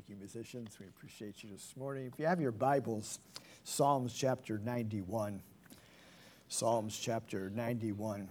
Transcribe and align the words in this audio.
Thank 0.00 0.08
you, 0.08 0.16
musicians. 0.16 0.78
We 0.80 0.86
appreciate 0.86 1.44
you 1.44 1.50
this 1.50 1.74
morning. 1.76 2.06
If 2.06 2.18
you 2.18 2.24
have 2.24 2.40
your 2.40 2.52
Bibles, 2.52 3.18
Psalms 3.64 4.14
chapter 4.14 4.56
91. 4.56 5.42
Psalms 6.48 6.98
chapter 6.98 7.50
91. 7.50 8.26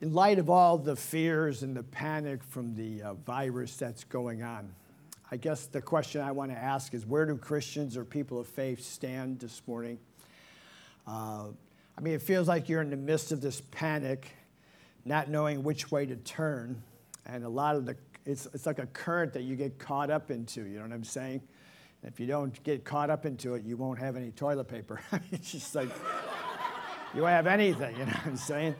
In 0.00 0.12
light 0.12 0.40
of 0.40 0.50
all 0.50 0.76
the 0.76 0.96
fears 0.96 1.62
and 1.62 1.76
the 1.76 1.84
panic 1.84 2.42
from 2.42 2.74
the 2.74 3.00
uh, 3.00 3.14
virus 3.14 3.76
that's 3.76 4.02
going 4.02 4.42
on, 4.42 4.74
I 5.30 5.36
guess 5.36 5.66
the 5.66 5.80
question 5.80 6.20
I 6.20 6.32
want 6.32 6.50
to 6.50 6.58
ask 6.58 6.92
is 6.92 7.06
where 7.06 7.24
do 7.24 7.36
Christians 7.36 7.96
or 7.96 8.04
people 8.04 8.40
of 8.40 8.48
faith 8.48 8.82
stand 8.82 9.38
this 9.38 9.62
morning? 9.68 10.00
Uh, 11.06 11.44
I 11.96 12.00
mean, 12.00 12.14
it 12.14 12.22
feels 12.22 12.48
like 12.48 12.68
you're 12.68 12.82
in 12.82 12.90
the 12.90 12.96
midst 12.96 13.30
of 13.30 13.40
this 13.40 13.62
panic, 13.70 14.32
not 15.04 15.28
knowing 15.28 15.62
which 15.62 15.92
way 15.92 16.06
to 16.06 16.16
turn. 16.16 16.82
And 17.24 17.44
a 17.44 17.48
lot 17.48 17.76
of 17.76 17.86
the 17.86 17.94
it's, 18.24 18.46
it's 18.54 18.66
like 18.66 18.78
a 18.78 18.86
current 18.86 19.32
that 19.32 19.42
you 19.42 19.56
get 19.56 19.78
caught 19.78 20.10
up 20.10 20.30
into, 20.30 20.62
you 20.62 20.76
know 20.76 20.82
what 20.82 20.92
I'm 20.92 21.04
saying? 21.04 21.42
if 22.04 22.18
you 22.18 22.26
don't 22.26 22.62
get 22.64 22.84
caught 22.84 23.10
up 23.10 23.26
into 23.26 23.54
it, 23.54 23.64
you 23.64 23.76
won't 23.76 23.98
have 23.98 24.16
any 24.16 24.32
toilet 24.32 24.64
paper. 24.64 25.00
it's 25.32 25.52
just 25.52 25.74
like, 25.74 25.88
you 27.14 27.22
won't 27.22 27.32
have 27.32 27.46
anything, 27.46 27.92
you 27.96 28.04
know 28.04 28.12
what 28.12 28.26
I'm 28.26 28.36
saying? 28.36 28.74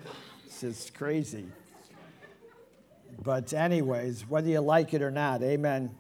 It's 0.45 0.61
just 0.61 0.95
crazy. 0.95 1.47
But, 3.23 3.53
anyways, 3.53 4.29
whether 4.29 4.49
you 4.49 4.61
like 4.61 4.95
it 4.95 5.03
or 5.03 5.11
not, 5.11 5.43
amen, 5.43 5.95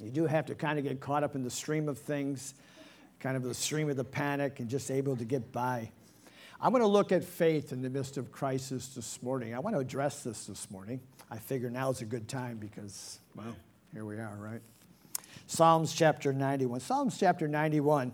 you 0.00 0.10
do 0.10 0.26
have 0.26 0.46
to 0.46 0.54
kind 0.54 0.78
of 0.78 0.84
get 0.84 1.00
caught 1.00 1.22
up 1.22 1.34
in 1.34 1.42
the 1.42 1.50
stream 1.50 1.88
of 1.88 1.98
things, 1.98 2.54
kind 3.20 3.36
of 3.36 3.42
the 3.42 3.54
stream 3.54 3.90
of 3.90 3.96
the 3.96 4.04
panic, 4.04 4.60
and 4.60 4.70
just 4.70 4.90
able 4.90 5.16
to 5.16 5.24
get 5.24 5.52
by. 5.52 5.90
I'm 6.64 6.70
going 6.70 6.82
to 6.82 6.86
look 6.86 7.10
at 7.10 7.24
faith 7.24 7.72
in 7.72 7.82
the 7.82 7.90
midst 7.90 8.16
of 8.18 8.30
crisis 8.30 8.86
this 8.94 9.20
morning. 9.20 9.52
I 9.52 9.58
want 9.58 9.74
to 9.74 9.80
address 9.80 10.22
this 10.22 10.46
this 10.46 10.70
morning. 10.70 11.00
I 11.28 11.36
figure 11.36 11.68
now 11.68 11.90
is 11.90 12.02
a 12.02 12.04
good 12.04 12.28
time 12.28 12.58
because, 12.58 13.18
well, 13.34 13.56
here 13.92 14.04
we 14.04 14.14
are, 14.14 14.36
right? 14.38 14.60
Psalms 15.48 15.92
chapter 15.92 16.32
91. 16.32 16.78
Psalms 16.78 17.18
chapter 17.18 17.48
91, 17.48 18.12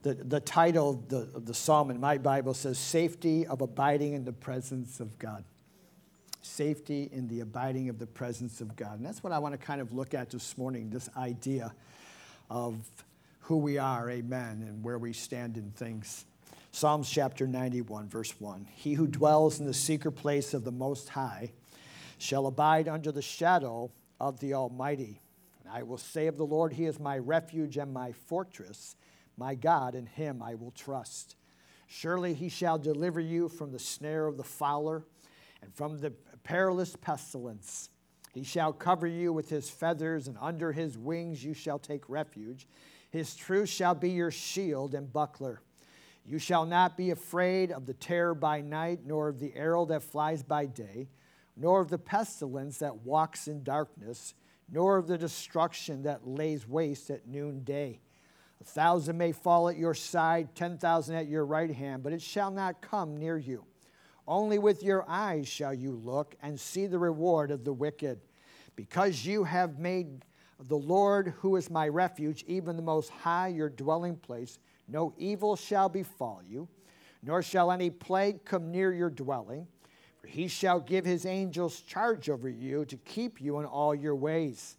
the, 0.00 0.14
the 0.14 0.40
title 0.40 0.88
of 0.88 1.08
the, 1.10 1.28
of 1.34 1.44
the 1.44 1.52
psalm 1.52 1.90
in 1.90 2.00
my 2.00 2.16
Bible 2.16 2.54
says, 2.54 2.78
Safety 2.78 3.46
of 3.46 3.60
Abiding 3.60 4.14
in 4.14 4.24
the 4.24 4.32
Presence 4.32 4.98
of 4.98 5.18
God. 5.18 5.44
Safety 6.40 7.10
in 7.12 7.28
the 7.28 7.40
abiding 7.40 7.90
of 7.90 7.98
the 7.98 8.06
presence 8.06 8.62
of 8.62 8.74
God. 8.74 8.96
And 8.96 9.06
that's 9.06 9.22
what 9.22 9.34
I 9.34 9.38
want 9.38 9.52
to 9.52 9.58
kind 9.58 9.82
of 9.82 9.92
look 9.92 10.14
at 10.14 10.30
this 10.30 10.56
morning 10.56 10.88
this 10.88 11.10
idea 11.14 11.74
of 12.48 12.74
who 13.40 13.58
we 13.58 13.76
are, 13.76 14.10
amen, 14.10 14.64
and 14.66 14.82
where 14.82 14.98
we 14.98 15.12
stand 15.12 15.58
in 15.58 15.72
things. 15.72 16.24
Psalms 16.74 17.10
chapter 17.10 17.46
91, 17.46 18.08
verse 18.08 18.34
1. 18.40 18.66
He 18.74 18.94
who 18.94 19.06
dwells 19.06 19.60
in 19.60 19.66
the 19.66 19.74
secret 19.74 20.12
place 20.12 20.54
of 20.54 20.64
the 20.64 20.72
Most 20.72 21.10
High 21.10 21.52
shall 22.16 22.46
abide 22.46 22.88
under 22.88 23.12
the 23.12 23.20
shadow 23.20 23.92
of 24.18 24.40
the 24.40 24.54
Almighty. 24.54 25.20
I 25.70 25.82
will 25.82 25.98
say 25.98 26.28
of 26.28 26.38
the 26.38 26.46
Lord, 26.46 26.72
He 26.72 26.86
is 26.86 26.98
my 26.98 27.18
refuge 27.18 27.76
and 27.76 27.92
my 27.92 28.12
fortress, 28.12 28.96
my 29.36 29.54
God, 29.54 29.94
in 29.94 30.06
Him 30.06 30.42
I 30.42 30.54
will 30.54 30.70
trust. 30.70 31.36
Surely 31.88 32.32
He 32.32 32.48
shall 32.48 32.78
deliver 32.78 33.20
you 33.20 33.50
from 33.50 33.70
the 33.70 33.78
snare 33.78 34.26
of 34.26 34.38
the 34.38 34.42
fowler 34.42 35.04
and 35.60 35.74
from 35.74 36.00
the 36.00 36.12
perilous 36.42 36.96
pestilence. 36.96 37.90
He 38.32 38.44
shall 38.44 38.72
cover 38.72 39.06
you 39.06 39.30
with 39.34 39.50
His 39.50 39.68
feathers, 39.68 40.26
and 40.26 40.38
under 40.40 40.72
His 40.72 40.96
wings 40.96 41.44
you 41.44 41.52
shall 41.52 41.78
take 41.78 42.08
refuge. 42.08 42.66
His 43.10 43.36
truth 43.36 43.68
shall 43.68 43.94
be 43.94 44.08
your 44.08 44.30
shield 44.30 44.94
and 44.94 45.12
buckler. 45.12 45.60
You 46.24 46.38
shall 46.38 46.64
not 46.64 46.96
be 46.96 47.10
afraid 47.10 47.72
of 47.72 47.86
the 47.86 47.94
terror 47.94 48.34
by 48.34 48.60
night, 48.60 49.00
nor 49.04 49.28
of 49.28 49.40
the 49.40 49.52
arrow 49.54 49.84
that 49.86 50.02
flies 50.02 50.42
by 50.42 50.66
day 50.66 51.08
nor 51.56 51.80
of 51.80 51.90
the 51.90 51.98
pestilence 51.98 52.78
that 52.78 53.04
walks 53.04 53.48
in 53.48 53.62
darkness, 53.62 54.34
nor 54.70 54.96
of 54.96 55.06
the 55.06 55.18
destruction 55.18 56.02
that 56.02 56.26
lays 56.26 56.66
waste 56.66 57.10
at 57.10 57.26
noonday. 57.26 58.00
A 58.60 58.64
thousand 58.64 59.18
may 59.18 59.32
fall 59.32 59.68
at 59.68 59.76
your 59.76 59.94
side, 59.94 60.54
ten 60.54 60.78
thousand 60.78 61.16
at 61.16 61.28
your 61.28 61.44
right 61.44 61.70
hand, 61.70 62.02
but 62.02 62.12
it 62.12 62.22
shall 62.22 62.50
not 62.50 62.80
come 62.80 63.16
near 63.16 63.36
you. 63.36 63.64
Only 64.26 64.58
with 64.58 64.82
your 64.82 65.04
eyes 65.08 65.48
shall 65.48 65.74
you 65.74 65.92
look 65.92 66.36
and 66.42 66.58
see 66.58 66.86
the 66.86 66.98
reward 66.98 67.50
of 67.50 67.64
the 67.64 67.72
wicked. 67.72 68.20
Because 68.76 69.26
you 69.26 69.44
have 69.44 69.78
made 69.78 70.24
the 70.68 70.76
Lord, 70.76 71.34
who 71.40 71.56
is 71.56 71.70
my 71.70 71.88
refuge, 71.88 72.44
even 72.46 72.76
the 72.76 72.82
Most 72.82 73.10
High, 73.10 73.48
your 73.48 73.68
dwelling 73.68 74.16
place, 74.16 74.58
no 74.88 75.12
evil 75.16 75.56
shall 75.56 75.88
befall 75.88 76.40
you, 76.46 76.68
nor 77.22 77.42
shall 77.42 77.72
any 77.72 77.90
plague 77.90 78.44
come 78.44 78.70
near 78.70 78.92
your 78.92 79.10
dwelling. 79.10 79.66
For 80.20 80.26
he 80.28 80.48
shall 80.48 80.80
give 80.80 81.04
his 81.04 81.26
angels 81.26 81.80
charge 81.80 82.30
over 82.30 82.48
you 82.48 82.84
to 82.86 82.96
keep 82.96 83.40
you 83.40 83.58
in 83.58 83.66
all 83.66 83.94
your 83.94 84.14
ways. 84.14 84.76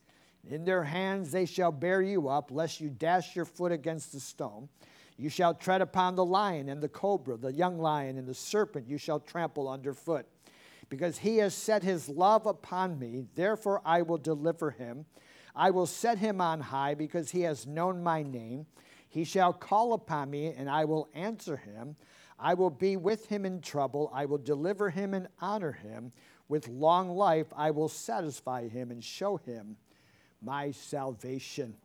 In 0.50 0.66
their 0.66 0.84
hands 0.84 1.32
they 1.32 1.46
shall 1.46 1.72
bear 1.72 2.02
you 2.02 2.28
up, 2.28 2.52
lest 2.52 2.80
you 2.80 2.90
dash 2.90 3.36
your 3.36 3.46
foot 3.46 3.72
against 3.72 4.12
the 4.12 4.20
stone. 4.20 4.70
You 5.18 5.30
shall 5.30 5.54
tread 5.54 5.82
upon 5.82 6.16
the 6.16 6.26
lion 6.26 6.70
and 6.70 6.82
the 6.82 6.90
cobra, 6.90 7.38
the 7.38 7.54
young 7.54 7.78
lion 7.78 8.18
and 8.18 8.28
the 8.28 8.34
serpent 8.34 8.88
you 8.88 8.98
shall 8.98 9.20
trample 9.20 9.70
underfoot. 9.70 10.26
Because 10.90 11.18
he 11.18 11.38
has 11.38 11.54
set 11.54 11.84
his 11.84 12.10
love 12.10 12.46
upon 12.46 13.00
me, 13.00 13.26
therefore 13.36 13.82
I 13.86 14.02
will 14.02 14.18
deliver 14.18 14.72
him. 14.72 15.06
I 15.56 15.72
will 15.72 15.86
set 15.86 16.18
him 16.18 16.42
on 16.42 16.60
high, 16.60 16.96
because 16.96 17.32
he 17.32 17.42
has 17.42 17.68
known 17.68 18.02
my 18.02 18.24
name. 18.24 18.66
He 19.08 19.24
shall 19.24 19.54
call 19.54 19.94
upon 19.94 20.32
me, 20.32 20.48
and 20.48 20.70
I 20.70 20.86
will 20.86 21.08
answer 21.14 21.58
him. 21.58 21.96
I 22.40 22.56
will 22.56 22.72
be 22.72 22.98
with 22.98 23.28
him 23.28 23.46
in 23.46 23.62
trouble. 23.62 24.12
I 24.14 24.26
will 24.26 24.40
deliver 24.40 24.90
him 24.90 25.14
and 25.14 25.28
honor 25.40 25.72
him. 25.72 26.12
With 26.50 26.68
long 26.68 27.10
life, 27.10 27.48
I 27.56 27.72
will 27.72 27.88
satisfy 27.88 28.68
him 28.68 28.92
and 28.92 29.04
show 29.04 29.38
him 29.38 29.78
my 30.42 30.72
salvation. 30.72 31.76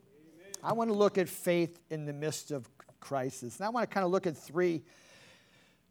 Amen. 0.40 0.52
I 0.64 0.72
want 0.72 0.90
to 0.90 0.94
look 0.94 1.18
at 1.18 1.28
faith 1.28 1.78
in 1.90 2.06
the 2.06 2.12
midst 2.12 2.50
of 2.50 2.68
crisis. 2.98 3.58
And 3.58 3.66
I 3.66 3.68
want 3.68 3.88
to 3.88 3.94
kind 3.94 4.04
of 4.04 4.10
look 4.10 4.26
at 4.26 4.36
three 4.36 4.82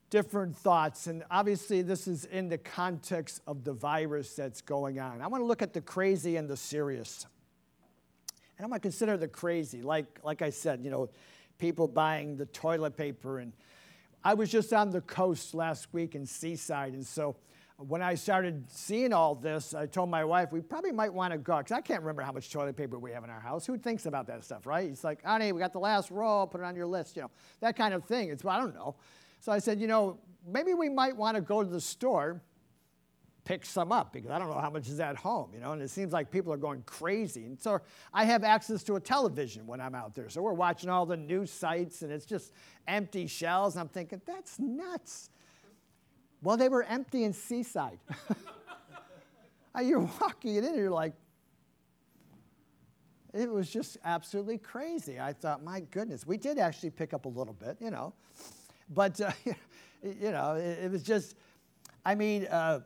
different 0.10 0.58
thoughts. 0.58 1.08
And 1.08 1.24
obviously, 1.32 1.82
this 1.82 2.08
is 2.08 2.26
in 2.26 2.50
the 2.50 2.58
context 2.58 3.42
of 3.48 3.64
the 3.64 3.74
virus 3.74 4.34
that's 4.36 4.62
going 4.62 5.00
on. 5.00 5.22
I 5.22 5.28
want 5.28 5.42
to 5.42 5.46
look 5.46 5.62
at 5.62 5.74
the 5.74 5.82
crazy 5.82 6.36
and 6.36 6.50
the 6.50 6.58
serious. 6.58 7.26
And 8.57 8.66
I'm 8.66 8.72
to 8.72 8.79
consider 8.79 9.18
the 9.18 9.28
crazy, 9.28 9.81
like, 9.81 10.19
like 10.23 10.41
I 10.41 10.50
said, 10.50 10.81
you 10.84 10.90
know, 10.90 11.09
people 11.57 11.88
buying 11.88 12.38
the 12.38 12.45
toilet 12.47 12.97
paper 12.97 13.40
and 13.40 13.53
I 14.23 14.34
was 14.34 14.51
just 14.51 14.73
on 14.73 14.90
the 14.90 15.01
coast 15.01 15.53
last 15.53 15.94
week 15.94 16.16
in 16.16 16.25
Seaside, 16.25 16.94
and 16.94 17.06
so 17.06 17.38
when 17.78 18.01
I 18.01 18.16
started 18.16 18.66
seeing 18.69 19.13
all 19.13 19.35
this, 19.35 19.75
I 19.75 19.85
told 19.85 20.09
my 20.09 20.25
wife 20.25 20.51
we 20.51 20.62
probably 20.62 20.91
might 20.91 21.13
want 21.13 21.31
to 21.31 21.38
go 21.38 21.59
because 21.59 21.72
I 21.72 21.81
can't 21.81 22.01
remember 22.01 22.23
how 22.23 22.31
much 22.31 22.51
toilet 22.51 22.75
paper 22.75 22.97
we 22.97 23.12
have 23.12 23.23
in 23.23 23.29
our 23.29 23.40
house. 23.40 23.66
Who 23.68 23.78
thinks 23.78 24.07
about 24.07 24.25
that 24.28 24.44
stuff, 24.44 24.66
right? 24.66 24.89
It's 24.89 25.03
like, 25.03 25.24
honey, 25.24 25.51
we 25.51 25.59
got 25.59 25.74
the 25.74 25.79
last 25.79 26.09
roll, 26.09 26.47
put 26.47 26.62
it 26.62 26.63
on 26.63 26.75
your 26.75 26.88
list, 26.88 27.16
you 27.16 27.22
know, 27.22 27.31
that 27.59 27.78
kind 27.78 27.94
of 27.94 28.03
thing. 28.06 28.29
It's 28.29 28.44
I 28.44 28.59
don't 28.59 28.74
know. 28.74 28.95
So 29.39 29.51
I 29.51 29.59
said, 29.59 29.79
you 29.79 29.88
know, 29.88 30.18
maybe 30.45 30.74
we 30.74 30.89
might 30.89 31.16
want 31.16 31.35
to 31.35 31.41
go 31.41 31.63
to 31.63 31.69
the 31.69 31.79
store 31.79 32.41
pick 33.47 33.66
some 33.66 33.94
up 33.94 34.12
because 34.12 34.30
I 34.30 34.38
don't 34.40 34.50
know 34.50 34.59
how 34.59 34.69
much 34.69 34.90
is 34.90 35.00
at 35.00 35.16
home, 35.16 35.52
you 35.53 35.62
know, 35.62 35.72
and 35.72 35.81
it 35.81 35.90
seems 35.90 36.12
like 36.12 36.30
people 36.30 36.52
are 36.52 36.58
going 36.58 36.84
crazy. 36.85 37.46
And 37.46 37.58
so 37.58 37.80
I 38.13 38.25
have 38.25 38.44
access 38.44 38.84
to 38.84 38.97
a 38.97 39.00
television 39.00 39.66
when 39.66 39.80
I'm 39.80 39.96
out 39.96 40.16
there. 40.16 40.28
So 40.28 40.41
we're 40.41 40.52
watching 40.52 40.90
all 40.90 41.06
the 41.06 41.16
news 41.16 41.50
sites 41.50 42.02
and 42.02 42.12
it's 42.12 42.25
just 42.25 42.52
empty 42.90 43.25
shells. 43.25 43.75
And 43.75 43.81
I'm 43.81 43.88
thinking, 43.88 44.22
that's 44.25 44.59
nuts. 44.59 45.30
Well, 46.44 46.57
they 46.57 46.68
were 46.68 46.84
empty 46.84 47.24
in 47.24 47.31
Seaside. 47.31 48.00
you're 49.81 50.09
walking 50.22 50.56
it 50.56 50.66
in 50.66 50.72
and 50.72 50.78
you're 50.78 50.91
like, 50.91 51.13
it 53.34 53.50
was 53.50 53.69
just 53.69 53.97
absolutely 54.03 54.57
crazy. 54.57 55.22
I 55.22 55.31
thought, 55.31 55.63
my 55.63 55.80
goodness, 55.80 56.28
we 56.28 56.36
did 56.36 56.59
actually 56.59 56.90
pick 56.90 57.13
up 57.13 57.24
a 57.24 57.30
little 57.30 57.53
bit, 57.53 57.78
you 57.80 57.91
know. 57.91 58.13
But, 58.90 59.22
uh, 59.22 59.31
you 60.03 60.31
know, 60.31 60.56
it, 60.56 60.80
it, 60.84 60.91
was 60.91 61.02
just, 61.02 61.36
I 62.03 62.13
mean, 62.13 62.46
uh, 62.47 62.81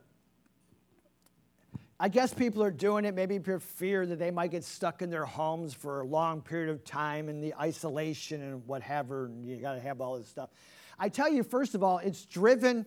I 2.02 2.08
guess 2.08 2.34
people 2.34 2.64
are 2.64 2.72
doing 2.72 3.04
it 3.04 3.14
maybe 3.14 3.38
for 3.38 3.60
fear 3.60 4.04
that 4.06 4.18
they 4.18 4.32
might 4.32 4.50
get 4.50 4.64
stuck 4.64 5.02
in 5.02 5.10
their 5.10 5.24
homes 5.24 5.72
for 5.72 6.00
a 6.00 6.04
long 6.04 6.40
period 6.42 6.68
of 6.68 6.82
time 6.84 7.28
in 7.28 7.40
the 7.40 7.54
isolation 7.54 8.42
and 8.42 8.66
whatever, 8.66 9.26
and 9.26 9.46
you 9.46 9.58
got 9.58 9.74
to 9.74 9.80
have 9.80 10.00
all 10.00 10.18
this 10.18 10.26
stuff. 10.26 10.50
I 10.98 11.08
tell 11.08 11.32
you, 11.32 11.44
first 11.44 11.76
of 11.76 11.84
all, 11.84 11.98
it's 11.98 12.24
driven 12.24 12.86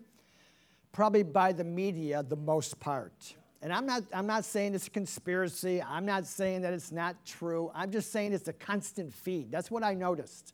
probably 0.92 1.24
by 1.24 1.54
the 1.54 1.64
media 1.64 2.24
the 2.24 2.36
most 2.36 2.78
part. 2.82 3.36
And 3.62 3.72
I'm 3.72 3.86
not, 3.86 4.04
I'm 4.12 4.28
not 4.28 4.44
saying 4.44 4.76
it's 4.76 4.88
a 4.88 4.92
conspiracy. 4.92 5.82
I'm 5.82 6.06
not 6.06 6.26
saying 6.26 6.64
that 6.64 6.74
it's 6.74 6.92
not 6.92 7.16
true. 7.26 7.72
I'm 7.74 7.92
just 7.92 8.12
saying 8.12 8.34
it's 8.34 8.50
a 8.50 8.54
constant 8.54 9.14
feed. 9.14 9.50
That's 9.50 9.72
what 9.72 9.82
I 9.82 9.94
noticed. 9.94 10.54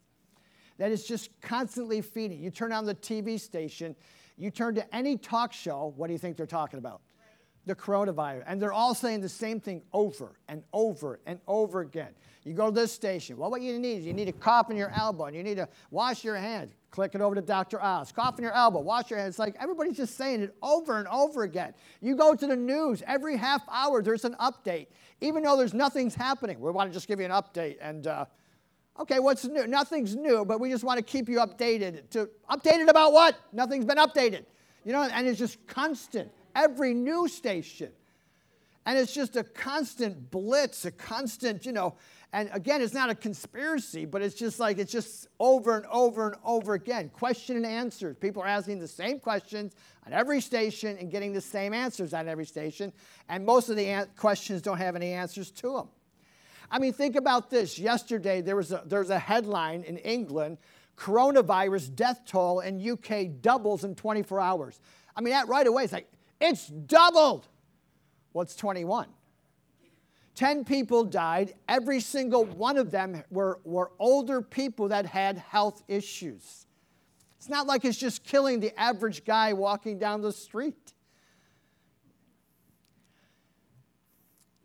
That 0.78 0.92
it's 0.92 1.08
just 1.08 1.32
constantly 1.42 2.02
feeding. 2.02 2.40
You 2.40 2.52
turn 2.52 2.74
on 2.74 2.86
the 2.86 2.94
TV 2.94 3.40
station, 3.40 3.96
you 4.38 4.52
turn 4.52 4.76
to 4.76 4.96
any 4.96 5.18
talk 5.18 5.52
show, 5.52 5.96
what 5.96 6.06
do 6.06 6.14
you 6.14 6.20
think 6.20 6.38
they're 6.38 6.46
talking 6.46 6.78
about? 6.78 7.02
The 7.72 7.82
coronavirus. 7.82 8.44
And 8.48 8.62
they're 8.62 8.74
all 8.74 8.94
saying 8.94 9.22
the 9.22 9.30
same 9.30 9.60
thing 9.60 9.82
over 9.94 10.34
and 10.50 10.64
over 10.74 11.20
and 11.26 11.40
over 11.48 11.82
again. 11.82 12.10
You 12.44 12.54
go 12.54 12.66
to 12.66 12.72
this 12.72 12.92
station. 12.92 13.38
Well, 13.38 13.50
what 13.50 13.62
you 13.62 13.80
need 13.80 14.00
is 14.00 14.06
you 14.06 14.14
need 14.14 14.28
a 14.28 14.34
cough 14.34 14.70
in 14.70 14.78
your 14.78 14.92
elbow 14.96 15.26
and 15.26 15.36
you 15.36 15.44
need 15.44 15.56
to 15.56 15.70
wash 15.92 16.24
your 16.24 16.36
hands. 16.36 16.74
Click 16.90 17.16
it 17.16 17.22
over 17.22 17.36
to 17.36 17.42
Dr. 17.42 17.82
Oz. 17.82 18.12
Cough 18.12 18.38
in 18.38 18.44
your 18.44 18.54
elbow, 18.54 18.80
wash 18.80 19.10
your 19.10 19.20
hands. 19.20 19.34
It's 19.34 19.40
like 19.40 19.56
everybody's 19.60 19.96
just 19.96 20.18
saying 20.18 20.42
it 20.42 20.56
over 20.62 20.98
and 20.98 21.08
over 21.08 21.44
again. 21.44 21.74
You 22.02 22.16
go 22.16 22.36
to 22.36 22.48
the 22.48 22.56
news, 22.56 23.04
every 23.08 23.38
half 23.38 23.62
hour 23.72 24.02
there's 24.02 24.26
an 24.26 24.36
update. 24.40 24.88
even 25.22 25.44
though 25.44 25.56
there's 25.56 25.74
nothing's 25.74 26.16
happening. 26.16 26.60
We 26.60 26.72
want 26.72 26.90
to 26.90 26.94
just 26.94 27.08
give 27.08 27.20
you 27.20 27.26
an 27.26 27.32
update. 27.32 27.78
And 27.80 28.08
uh, 28.08 28.26
okay, 29.00 29.20
what's 29.20 29.46
new? 29.46 29.68
Nothing's 29.68 30.16
new, 30.16 30.44
but 30.44 30.60
we 30.60 30.70
just 30.70 30.84
want 30.84 30.98
to 30.98 31.04
keep 31.04 31.30
you 31.30 31.38
updated. 31.38 32.10
To 32.10 32.30
updated 32.50 32.90
about 32.90 33.14
what? 33.14 33.38
Nothing's 33.54 33.86
been 33.86 33.98
updated. 33.98 34.46
You 34.84 34.94
know, 34.94 35.04
and 35.04 35.28
it's 35.28 35.38
just 35.38 35.66
constant. 35.68 36.32
Every 36.56 36.94
news 36.94 37.34
station. 37.34 37.92
And 38.86 38.98
it's 38.98 39.14
just 39.14 39.36
a 39.36 39.44
constant 39.44 40.32
blitz, 40.32 40.86
a 40.86 40.92
constant, 40.92 41.66
you 41.66 41.72
know, 41.72 41.96
and 42.34 42.50
again, 42.54 42.82
it's 42.82 42.94
not 42.94 43.10
a 43.10 43.16
conspiracy, 43.16 44.06
but 44.06 44.22
it's 44.22 44.36
just 44.36 44.60
like, 44.60 44.78
it's 44.78 44.92
just 44.92 45.28
over 45.40 45.76
and 45.76 45.86
over 45.88 46.28
and 46.28 46.36
over 46.46 46.74
again. 46.74 47.10
Question 47.10 47.58
and 47.58 47.66
answers. 47.66 48.16
People 48.16 48.42
are 48.42 48.48
asking 48.48 48.80
the 48.80 48.88
same 48.88 49.20
questions 49.20 49.76
on 50.08 50.14
every 50.14 50.40
station 50.40 50.98
and 50.98 51.12
getting 51.12 51.34
the 51.34 51.42
same 51.42 51.74
answers 51.74 52.14
on 52.14 52.30
every 52.30 52.46
station. 52.46 52.94
And 53.28 53.46
most 53.46 53.70
of 53.70 53.76
the 53.76 53.86
an- 53.86 54.08
questions 54.16 54.62
don't 54.62 54.78
have 54.78 54.96
any 54.96 55.12
answers 55.12 55.52
to 55.52 55.74
them. 55.74 55.90
I 56.72 56.80
mean, 56.80 56.94
think 56.94 57.18
about 57.18 57.50
this. 57.50 57.78
Yesterday, 57.78 58.40
there 58.40 58.56
was 58.56 58.72
a, 58.72 58.82
there 58.86 59.00
was 59.00 59.10
a 59.10 59.20
headline 59.20 59.84
in 59.84 59.98
England 59.98 60.58
coronavirus 60.98 61.96
death 61.96 62.22
toll 62.26 62.60
in 62.60 62.90
UK 62.90 63.42
doubles 63.42 63.84
in 63.84 63.96
24 63.96 64.40
hours. 64.40 64.80
I 65.16 65.22
mean, 65.22 65.34
that 65.34 65.48
right 65.48 65.66
away 65.66 65.84
is 65.84 65.92
like, 65.92 66.08
it's 66.42 66.68
doubled. 66.68 67.48
What's 68.34 68.56
well, 68.56 68.74
21? 68.74 69.08
10 70.36 70.66
people 70.66 71.04
died. 71.04 71.54
Every 71.68 72.00
single 72.00 72.46
one 72.46 72.78
of 72.78 72.90
them 72.90 73.24
were, 73.30 73.60
were 73.64 73.92
older 74.00 74.42
people 74.42 74.88
that 74.88 75.06
had 75.06 75.38
health 75.38 75.84
issues. 75.88 76.66
It's 77.38 77.50
not 77.50 77.68
like 77.68 77.86
it's 77.86 77.98
just 77.98 78.24
killing 78.24 78.60
the 78.60 78.78
average 78.80 79.26
guy 79.26 79.54
walking 79.54 80.00
down 80.00 80.22
the 80.22 80.32
street. 80.32 80.94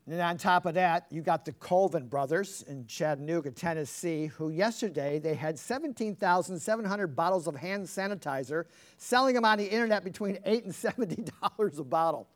And 0.09 0.21
on 0.21 0.37
top 0.37 0.67
of 0.67 0.75
that, 0.75 1.07
you 1.11 1.21
got 1.21 1.45
the 1.45 1.53
Colvin 1.53 2.07
brothers 2.07 2.65
in 2.69 2.87
Chattanooga, 2.87 3.51
Tennessee, 3.51 4.27
who 4.27 4.51
yesterday 4.51 5.19
they 5.19 5.35
had 5.35 5.59
17,700 5.59 7.17
bottles 7.17 7.49
of 7.49 7.57
hand 7.57 7.87
sanitizer, 7.87 8.67
selling 8.99 9.35
them 9.35 9.45
on 9.45 9.59
the 9.59 9.69
internet 9.69 10.05
between 10.05 10.39
8 10.45 10.65
and 10.65 10.73
$70 10.73 11.79
a 11.79 11.85
bottle. 11.85 12.29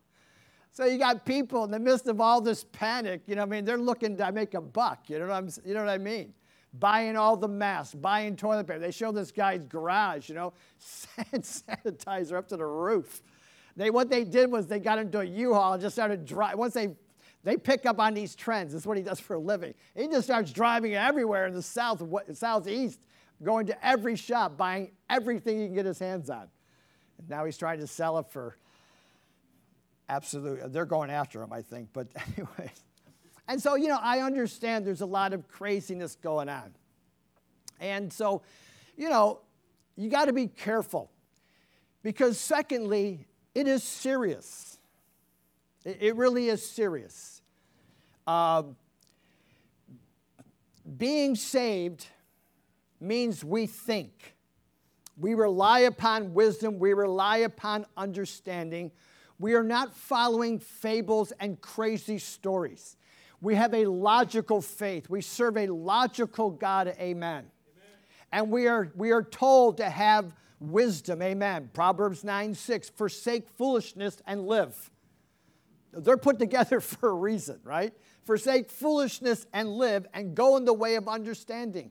So 0.72 0.84
you 0.84 0.98
got 0.98 1.24
people 1.24 1.64
in 1.64 1.70
the 1.70 1.78
midst 1.78 2.08
of 2.08 2.20
all 2.20 2.40
this 2.40 2.64
panic, 2.72 3.22
you 3.26 3.36
know, 3.36 3.42
I 3.42 3.46
mean, 3.46 3.64
they're 3.64 3.78
looking 3.78 4.16
to 4.16 4.32
make 4.32 4.54
a 4.54 4.60
buck, 4.60 5.08
you 5.08 5.18
know 5.18 5.26
what, 5.26 5.34
I'm, 5.34 5.48
you 5.64 5.74
know 5.74 5.80
what 5.84 5.90
I 5.90 5.98
mean? 5.98 6.32
Buying 6.78 7.16
all 7.16 7.36
the 7.36 7.48
masks, 7.48 7.94
buying 7.94 8.36
toilet 8.36 8.66
paper. 8.66 8.78
They 8.78 8.92
show 8.92 9.10
this 9.10 9.32
guy's 9.32 9.64
garage, 9.64 10.28
you 10.28 10.36
know, 10.36 10.52
sanitizer 10.80 12.36
up 12.36 12.46
to 12.48 12.56
the 12.56 12.66
roof. 12.66 13.22
They, 13.76 13.90
what 13.90 14.08
they 14.08 14.24
did 14.24 14.50
was 14.50 14.66
they 14.66 14.78
got 14.78 14.98
into 14.98 15.20
a 15.20 15.24
U-Haul 15.24 15.74
and 15.74 15.82
just 15.82 15.94
started 15.96 16.24
driving. 16.24 16.58
Once 16.58 16.74
they, 16.74 16.94
they 17.42 17.56
pick 17.56 17.86
up 17.86 17.98
on 17.98 18.14
these 18.14 18.34
trends, 18.34 18.72
That's 18.72 18.86
what 18.86 18.96
he 18.96 19.02
does 19.02 19.20
for 19.20 19.34
a 19.34 19.38
living. 19.38 19.74
He 19.96 20.08
just 20.08 20.24
starts 20.24 20.52
driving 20.52 20.94
everywhere 20.94 21.46
in 21.46 21.54
the 21.54 21.62
south, 21.62 22.02
southeast, 22.34 23.00
going 23.42 23.66
to 23.66 23.86
every 23.86 24.16
shop, 24.16 24.56
buying 24.56 24.90
everything 25.08 25.60
he 25.60 25.66
can 25.66 25.74
get 25.74 25.86
his 25.86 25.98
hands 25.98 26.28
on. 26.28 26.48
And 27.18 27.28
now 27.28 27.44
he's 27.44 27.56
trying 27.56 27.80
to 27.80 27.86
sell 27.86 28.18
it 28.18 28.26
for 28.30 28.56
Absolutely. 30.10 30.68
They're 30.68 30.86
going 30.86 31.08
after 31.08 31.40
him, 31.40 31.52
I 31.52 31.62
think. 31.62 31.90
But 31.92 32.08
anyway. 32.36 32.72
And 33.46 33.62
so, 33.62 33.76
you 33.76 33.88
know, 33.88 33.98
I 34.02 34.20
understand 34.20 34.84
there's 34.84 35.00
a 35.00 35.06
lot 35.06 35.32
of 35.32 35.46
craziness 35.48 36.16
going 36.16 36.48
on. 36.48 36.74
And 37.78 38.12
so, 38.12 38.42
you 38.96 39.08
know, 39.08 39.40
you 39.96 40.10
got 40.10 40.26
to 40.26 40.32
be 40.32 40.48
careful. 40.48 41.10
Because, 42.02 42.38
secondly, 42.38 43.26
it 43.54 43.68
is 43.68 43.84
serious. 43.84 44.69
It, 45.84 46.16
really 46.16 46.48
is 46.48 46.68
serious. 46.68 47.40
Uh, 48.26 48.64
being 50.96 51.34
saved 51.34 52.06
means 53.00 53.44
we 53.44 53.66
think. 53.66 54.34
We 55.18 55.34
rely 55.34 55.80
upon 55.80 56.34
wisdom, 56.34 56.78
we 56.78 56.92
rely 56.92 57.38
upon 57.38 57.86
understanding, 57.96 58.90
we 59.38 59.54
are 59.54 59.62
not 59.62 59.94
following 59.94 60.58
fables 60.58 61.32
and 61.40 61.58
crazy 61.60 62.18
stories. 62.18 62.96
We 63.40 63.54
have 63.54 63.72
a 63.72 63.86
logical 63.86 64.60
faith. 64.60 65.08
We 65.08 65.22
serve 65.22 65.56
a 65.56 65.66
logical 65.68 66.50
God. 66.50 66.88
Amen. 66.88 66.98
Amen. 67.06 67.46
And 68.32 68.50
we 68.50 68.66
are, 68.66 68.92
we 68.94 69.12
are 69.12 69.22
told 69.22 69.78
to 69.78 69.88
have 69.88 70.34
wisdom. 70.60 71.22
Amen. 71.22 71.70
Proverbs 71.72 72.22
9 72.22 72.54
6 72.54 72.90
Forsake 72.90 73.48
foolishness 73.48 74.20
and 74.26 74.46
live. 74.46 74.90
They're 75.92 76.16
put 76.16 76.38
together 76.38 76.80
for 76.80 77.10
a 77.10 77.14
reason, 77.14 77.60
right? 77.64 77.92
Forsake 78.24 78.70
foolishness 78.70 79.46
and 79.52 79.68
live 79.68 80.06
and 80.14 80.34
go 80.34 80.56
in 80.56 80.64
the 80.64 80.74
way 80.74 80.94
of 80.96 81.08
understanding. 81.08 81.90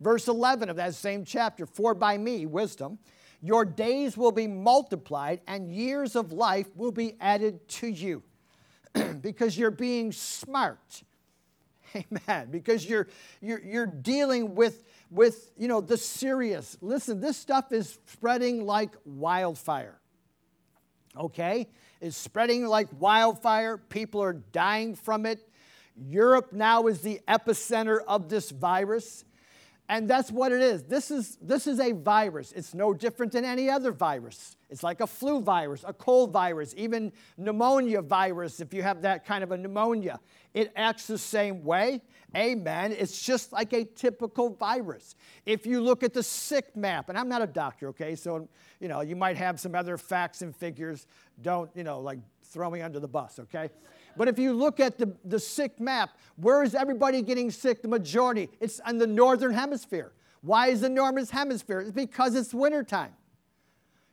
Verse 0.00 0.28
11 0.28 0.68
of 0.68 0.76
that 0.76 0.94
same 0.94 1.24
chapter 1.24 1.66
For 1.66 1.94
by 1.94 2.18
me, 2.18 2.46
wisdom, 2.46 2.98
your 3.40 3.64
days 3.64 4.16
will 4.16 4.32
be 4.32 4.46
multiplied, 4.46 5.40
and 5.46 5.72
years 5.72 6.16
of 6.16 6.32
life 6.32 6.66
will 6.74 6.92
be 6.92 7.14
added 7.20 7.68
to 7.68 7.86
you 7.86 8.22
because 9.20 9.56
you're 9.56 9.70
being 9.70 10.12
smart. 10.12 11.02
Amen. 11.96 12.48
Because 12.50 12.84
you're, 12.88 13.08
you're, 13.40 13.60
you're 13.60 13.86
dealing 13.86 14.54
with, 14.54 14.84
with, 15.10 15.52
you 15.56 15.68
know, 15.68 15.80
the 15.80 15.96
serious. 15.96 16.76
Listen, 16.80 17.20
this 17.20 17.36
stuff 17.36 17.72
is 17.72 17.98
spreading 18.06 18.66
like 18.66 18.90
wildfire. 19.04 19.98
Okay? 21.16 21.68
It's 22.00 22.16
spreading 22.16 22.66
like 22.66 22.88
wildfire. 22.98 23.76
People 23.76 24.22
are 24.22 24.32
dying 24.32 24.94
from 24.94 25.26
it. 25.26 25.48
Europe 25.96 26.52
now 26.52 26.86
is 26.86 27.00
the 27.00 27.20
epicenter 27.26 27.98
of 28.06 28.28
this 28.28 28.50
virus. 28.50 29.24
And 29.90 30.08
that's 30.08 30.30
what 30.30 30.52
it 30.52 30.60
is. 30.60 30.82
This 30.82 31.10
is, 31.10 31.38
this 31.40 31.66
is 31.66 31.80
a 31.80 31.92
virus. 31.92 32.52
It's 32.52 32.74
no 32.74 32.92
different 32.92 33.32
than 33.32 33.44
any 33.44 33.70
other 33.70 33.90
virus. 33.90 34.56
It's 34.68 34.82
like 34.82 35.00
a 35.00 35.06
flu 35.06 35.40
virus, 35.40 35.82
a 35.86 35.94
cold 35.94 36.30
virus, 36.30 36.74
even 36.76 37.10
pneumonia 37.38 38.02
virus, 38.02 38.60
if 38.60 38.74
you 38.74 38.82
have 38.82 39.00
that 39.02 39.24
kind 39.24 39.42
of 39.42 39.50
a 39.50 39.56
pneumonia. 39.56 40.20
It 40.52 40.72
acts 40.76 41.06
the 41.06 41.16
same 41.16 41.64
way. 41.64 42.02
Amen. 42.36 42.92
It's 42.92 43.22
just 43.22 43.50
like 43.50 43.72
a 43.72 43.84
typical 43.84 44.50
virus. 44.50 45.14
If 45.46 45.64
you 45.64 45.80
look 45.80 46.02
at 46.02 46.12
the 46.12 46.22
sick 46.22 46.76
map, 46.76 47.08
and 47.08 47.16
I'm 47.16 47.28
not 47.30 47.40
a 47.40 47.46
doctor, 47.46 47.88
okay, 47.88 48.14
so 48.14 48.46
you 48.80 48.88
know, 48.88 49.00
you 49.00 49.16
might 49.16 49.38
have 49.38 49.58
some 49.58 49.74
other 49.74 49.96
facts 49.96 50.42
and 50.42 50.54
figures. 50.54 51.06
Don't, 51.40 51.70
you 51.74 51.84
know, 51.84 52.00
like 52.00 52.18
throw 52.44 52.70
me 52.70 52.82
under 52.82 53.00
the 53.00 53.08
bus, 53.08 53.38
okay? 53.38 53.70
But 54.18 54.26
if 54.26 54.36
you 54.36 54.52
look 54.52 54.80
at 54.80 54.98
the, 54.98 55.14
the 55.24 55.38
sick 55.38 55.78
map, 55.78 56.18
where 56.36 56.64
is 56.64 56.74
everybody 56.74 57.22
getting 57.22 57.52
sick? 57.52 57.82
The 57.82 57.88
majority. 57.88 58.50
It's 58.60 58.80
in 58.86 58.98
the 58.98 59.06
northern 59.06 59.54
hemisphere. 59.54 60.12
Why 60.42 60.66
is 60.66 60.80
the 60.80 60.88
northern 60.88 61.24
hemisphere? 61.24 61.80
It's 61.80 61.92
because 61.92 62.34
it's 62.34 62.52
wintertime. 62.52 63.12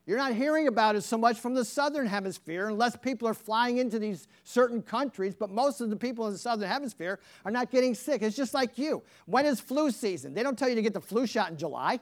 You're 0.06 0.20
not 0.20 0.34
hearing 0.34 0.68
about 0.68 0.96
it 0.96 1.02
so 1.02 1.18
much 1.18 1.40
from 1.40 1.56
the 1.56 1.66
southern 1.66 2.06
hemisphere 2.06 2.70
unless 2.70 2.96
people 2.96 3.28
are 3.28 3.34
flying 3.34 3.80
into 3.80 3.98
these 3.98 4.28
certain 4.44 4.84
countries, 4.84 5.34
but 5.34 5.50
most 5.50 5.82
of 5.82 5.90
the 5.90 5.96
people 5.96 6.28
in 6.28 6.34
the 6.34 6.40
southern 6.40 6.70
hemisphere 6.70 7.20
are 7.44 7.52
not 7.52 7.72
getting 7.72 7.96
sick. 7.96 8.22
It's 8.22 8.36
just 8.36 8.54
like 8.54 8.78
you. 8.78 9.02
When 9.26 9.48
is 9.48 9.60
flu 9.60 9.90
season? 9.90 10.36
They 10.36 10.44
don't 10.44 10.58
tell 10.58 10.70
you 10.70 10.76
to 10.76 10.84
get 10.84 10.94
the 10.94 11.02
flu 11.02 11.26
shot 11.26 11.50
in 11.50 11.58
July. 11.58 12.00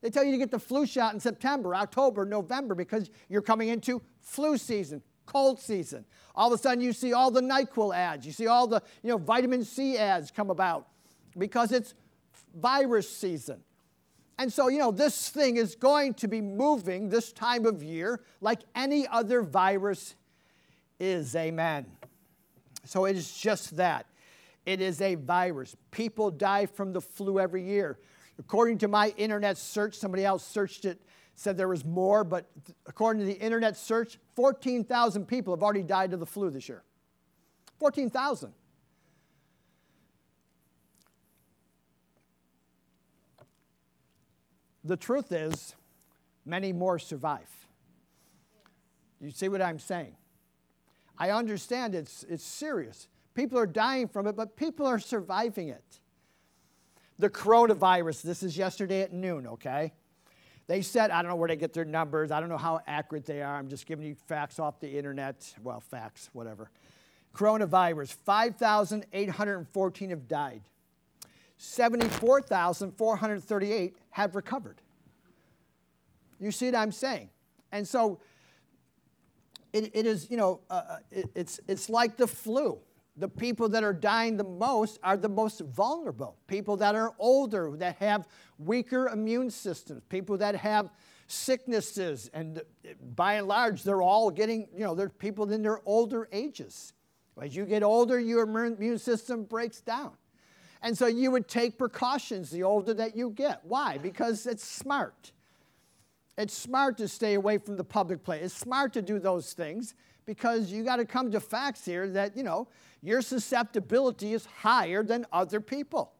They 0.00 0.08
tell 0.08 0.24
you 0.24 0.32
to 0.32 0.38
get 0.38 0.50
the 0.50 0.58
flu 0.58 0.86
shot 0.86 1.12
in 1.12 1.20
September, 1.20 1.74
October, 1.74 2.24
November 2.24 2.74
because 2.74 3.10
you're 3.28 3.42
coming 3.42 3.68
into 3.68 4.00
flu 4.22 4.56
season 4.56 5.02
cold 5.26 5.60
season. 5.60 6.04
All 6.34 6.52
of 6.52 6.58
a 6.58 6.62
sudden, 6.62 6.82
you 6.82 6.92
see 6.92 7.12
all 7.12 7.30
the 7.30 7.40
NyQuil 7.40 7.94
ads. 7.94 8.26
You 8.26 8.32
see 8.32 8.46
all 8.46 8.66
the 8.66 8.82
you 9.02 9.10
know, 9.10 9.18
vitamin 9.18 9.64
C 9.64 9.98
ads 9.98 10.30
come 10.30 10.50
about 10.50 10.88
because 11.38 11.72
it's 11.72 11.94
virus 12.54 13.08
season. 13.08 13.60
And 14.38 14.52
so, 14.52 14.68
you 14.68 14.78
know, 14.78 14.90
this 14.90 15.28
thing 15.28 15.56
is 15.56 15.76
going 15.76 16.14
to 16.14 16.28
be 16.28 16.40
moving 16.40 17.08
this 17.08 17.32
time 17.32 17.66
of 17.66 17.82
year 17.82 18.20
like 18.40 18.60
any 18.74 19.06
other 19.06 19.42
virus 19.42 20.14
is. 20.98 21.36
Amen. 21.36 21.86
So 22.84 23.04
it 23.04 23.16
is 23.16 23.32
just 23.36 23.76
that. 23.76 24.06
It 24.64 24.80
is 24.80 25.00
a 25.00 25.16
virus. 25.16 25.76
People 25.90 26.30
die 26.30 26.66
from 26.66 26.92
the 26.92 27.00
flu 27.00 27.38
every 27.38 27.62
year. 27.62 27.98
According 28.38 28.78
to 28.78 28.88
my 28.88 29.12
internet 29.16 29.58
search, 29.58 29.94
somebody 29.94 30.24
else 30.24 30.44
searched 30.44 30.84
it 30.84 31.00
said 31.34 31.56
there 31.56 31.68
was 31.68 31.84
more, 31.84 32.24
but 32.24 32.50
according 32.86 33.20
to 33.20 33.26
the 33.26 33.38
internet 33.38 33.76
search, 33.76 34.18
14,000 34.36 35.26
people 35.26 35.54
have 35.54 35.62
already 35.62 35.82
died 35.82 36.12
of 36.12 36.20
the 36.20 36.26
flu 36.26 36.50
this 36.50 36.68
year. 36.68 36.82
14,000. 37.78 38.52
The 44.84 44.96
truth 44.96 45.32
is, 45.32 45.74
many 46.44 46.72
more 46.72 46.98
survive. 46.98 47.48
You 49.20 49.30
see 49.30 49.48
what 49.48 49.62
I'm 49.62 49.78
saying? 49.78 50.16
I 51.16 51.30
understand 51.30 51.94
it's, 51.94 52.24
it's 52.28 52.44
serious. 52.44 53.06
People 53.34 53.58
are 53.58 53.66
dying 53.66 54.08
from 54.08 54.26
it, 54.26 54.34
but 54.34 54.56
people 54.56 54.86
are 54.86 54.98
surviving 54.98 55.68
it. 55.68 56.00
The 57.18 57.30
coronavirus, 57.30 58.22
this 58.22 58.42
is 58.42 58.56
yesterday 58.56 59.02
at 59.02 59.12
noon, 59.12 59.46
okay? 59.46 59.92
They 60.66 60.82
said, 60.82 61.10
I 61.10 61.22
don't 61.22 61.30
know 61.30 61.36
where 61.36 61.48
they 61.48 61.56
get 61.56 61.72
their 61.72 61.84
numbers. 61.84 62.30
I 62.30 62.40
don't 62.40 62.48
know 62.48 62.56
how 62.56 62.80
accurate 62.86 63.26
they 63.26 63.42
are. 63.42 63.56
I'm 63.56 63.68
just 63.68 63.86
giving 63.86 64.06
you 64.06 64.14
facts 64.14 64.58
off 64.58 64.80
the 64.80 64.96
internet. 64.96 65.52
Well, 65.62 65.80
facts, 65.80 66.30
whatever. 66.32 66.70
coronavirus, 67.34 68.14
5,814 68.24 70.10
have 70.10 70.28
died. 70.28 70.62
74,438 71.58 73.96
have 74.10 74.34
recovered. 74.34 74.80
You 76.40 76.50
see 76.50 76.66
what 76.66 76.74
I'm 76.74 76.92
saying? 76.92 77.30
And 77.70 77.86
so 77.86 78.20
it, 79.72 79.90
it 79.94 80.06
is, 80.06 80.30
you 80.30 80.36
know, 80.36 80.60
uh, 80.68 80.82
uh, 80.88 80.96
it, 81.10 81.30
it's, 81.34 81.60
it's 81.68 81.88
like 81.88 82.16
the 82.16 82.26
flu. 82.26 82.78
The 83.16 83.28
people 83.28 83.68
that 83.70 83.84
are 83.84 83.92
dying 83.92 84.36
the 84.36 84.44
most 84.44 84.98
are 85.02 85.16
the 85.16 85.28
most 85.28 85.60
vulnerable. 85.60 86.38
People 86.46 86.76
that 86.78 86.94
are 86.94 87.12
older, 87.18 87.72
that 87.76 87.96
have 87.96 88.26
weaker 88.58 89.08
immune 89.08 89.50
systems, 89.50 90.02
people 90.08 90.38
that 90.38 90.56
have 90.56 90.90
sicknesses, 91.26 92.30
and 92.32 92.62
by 93.14 93.34
and 93.34 93.46
large, 93.46 93.82
they're 93.82 94.02
all 94.02 94.30
getting, 94.30 94.66
you 94.74 94.84
know, 94.84 94.94
they're 94.94 95.10
people 95.10 95.50
in 95.52 95.62
their 95.62 95.80
older 95.84 96.28
ages. 96.32 96.94
As 97.40 97.54
you 97.54 97.66
get 97.66 97.82
older, 97.82 98.18
your 98.18 98.42
immune 98.42 98.98
system 98.98 99.44
breaks 99.44 99.80
down. 99.80 100.12
And 100.82 100.96
so 100.96 101.06
you 101.06 101.30
would 101.30 101.48
take 101.48 101.78
precautions 101.78 102.50
the 102.50 102.62
older 102.64 102.92
that 102.94 103.16
you 103.16 103.30
get. 103.30 103.60
Why? 103.62 103.98
Because 103.98 104.46
it's 104.46 104.64
smart. 104.64 105.32
It's 106.36 106.54
smart 106.54 106.98
to 106.98 107.08
stay 107.08 107.34
away 107.34 107.58
from 107.58 107.76
the 107.76 107.84
public 107.84 108.24
place. 108.24 108.42
It's 108.44 108.54
smart 108.54 108.92
to 108.94 109.02
do 109.02 109.18
those 109.18 109.52
things 109.52 109.94
because 110.24 110.70
you 110.70 110.84
got 110.84 110.96
to 110.96 111.04
come 111.04 111.30
to 111.32 111.40
facts 111.40 111.84
here 111.84 112.08
that, 112.10 112.36
you 112.36 112.42
know, 112.42 112.68
your 113.02 113.22
susceptibility 113.22 114.32
is 114.32 114.46
higher 114.46 115.02
than 115.02 115.26
other 115.32 115.60
people. 115.60 116.12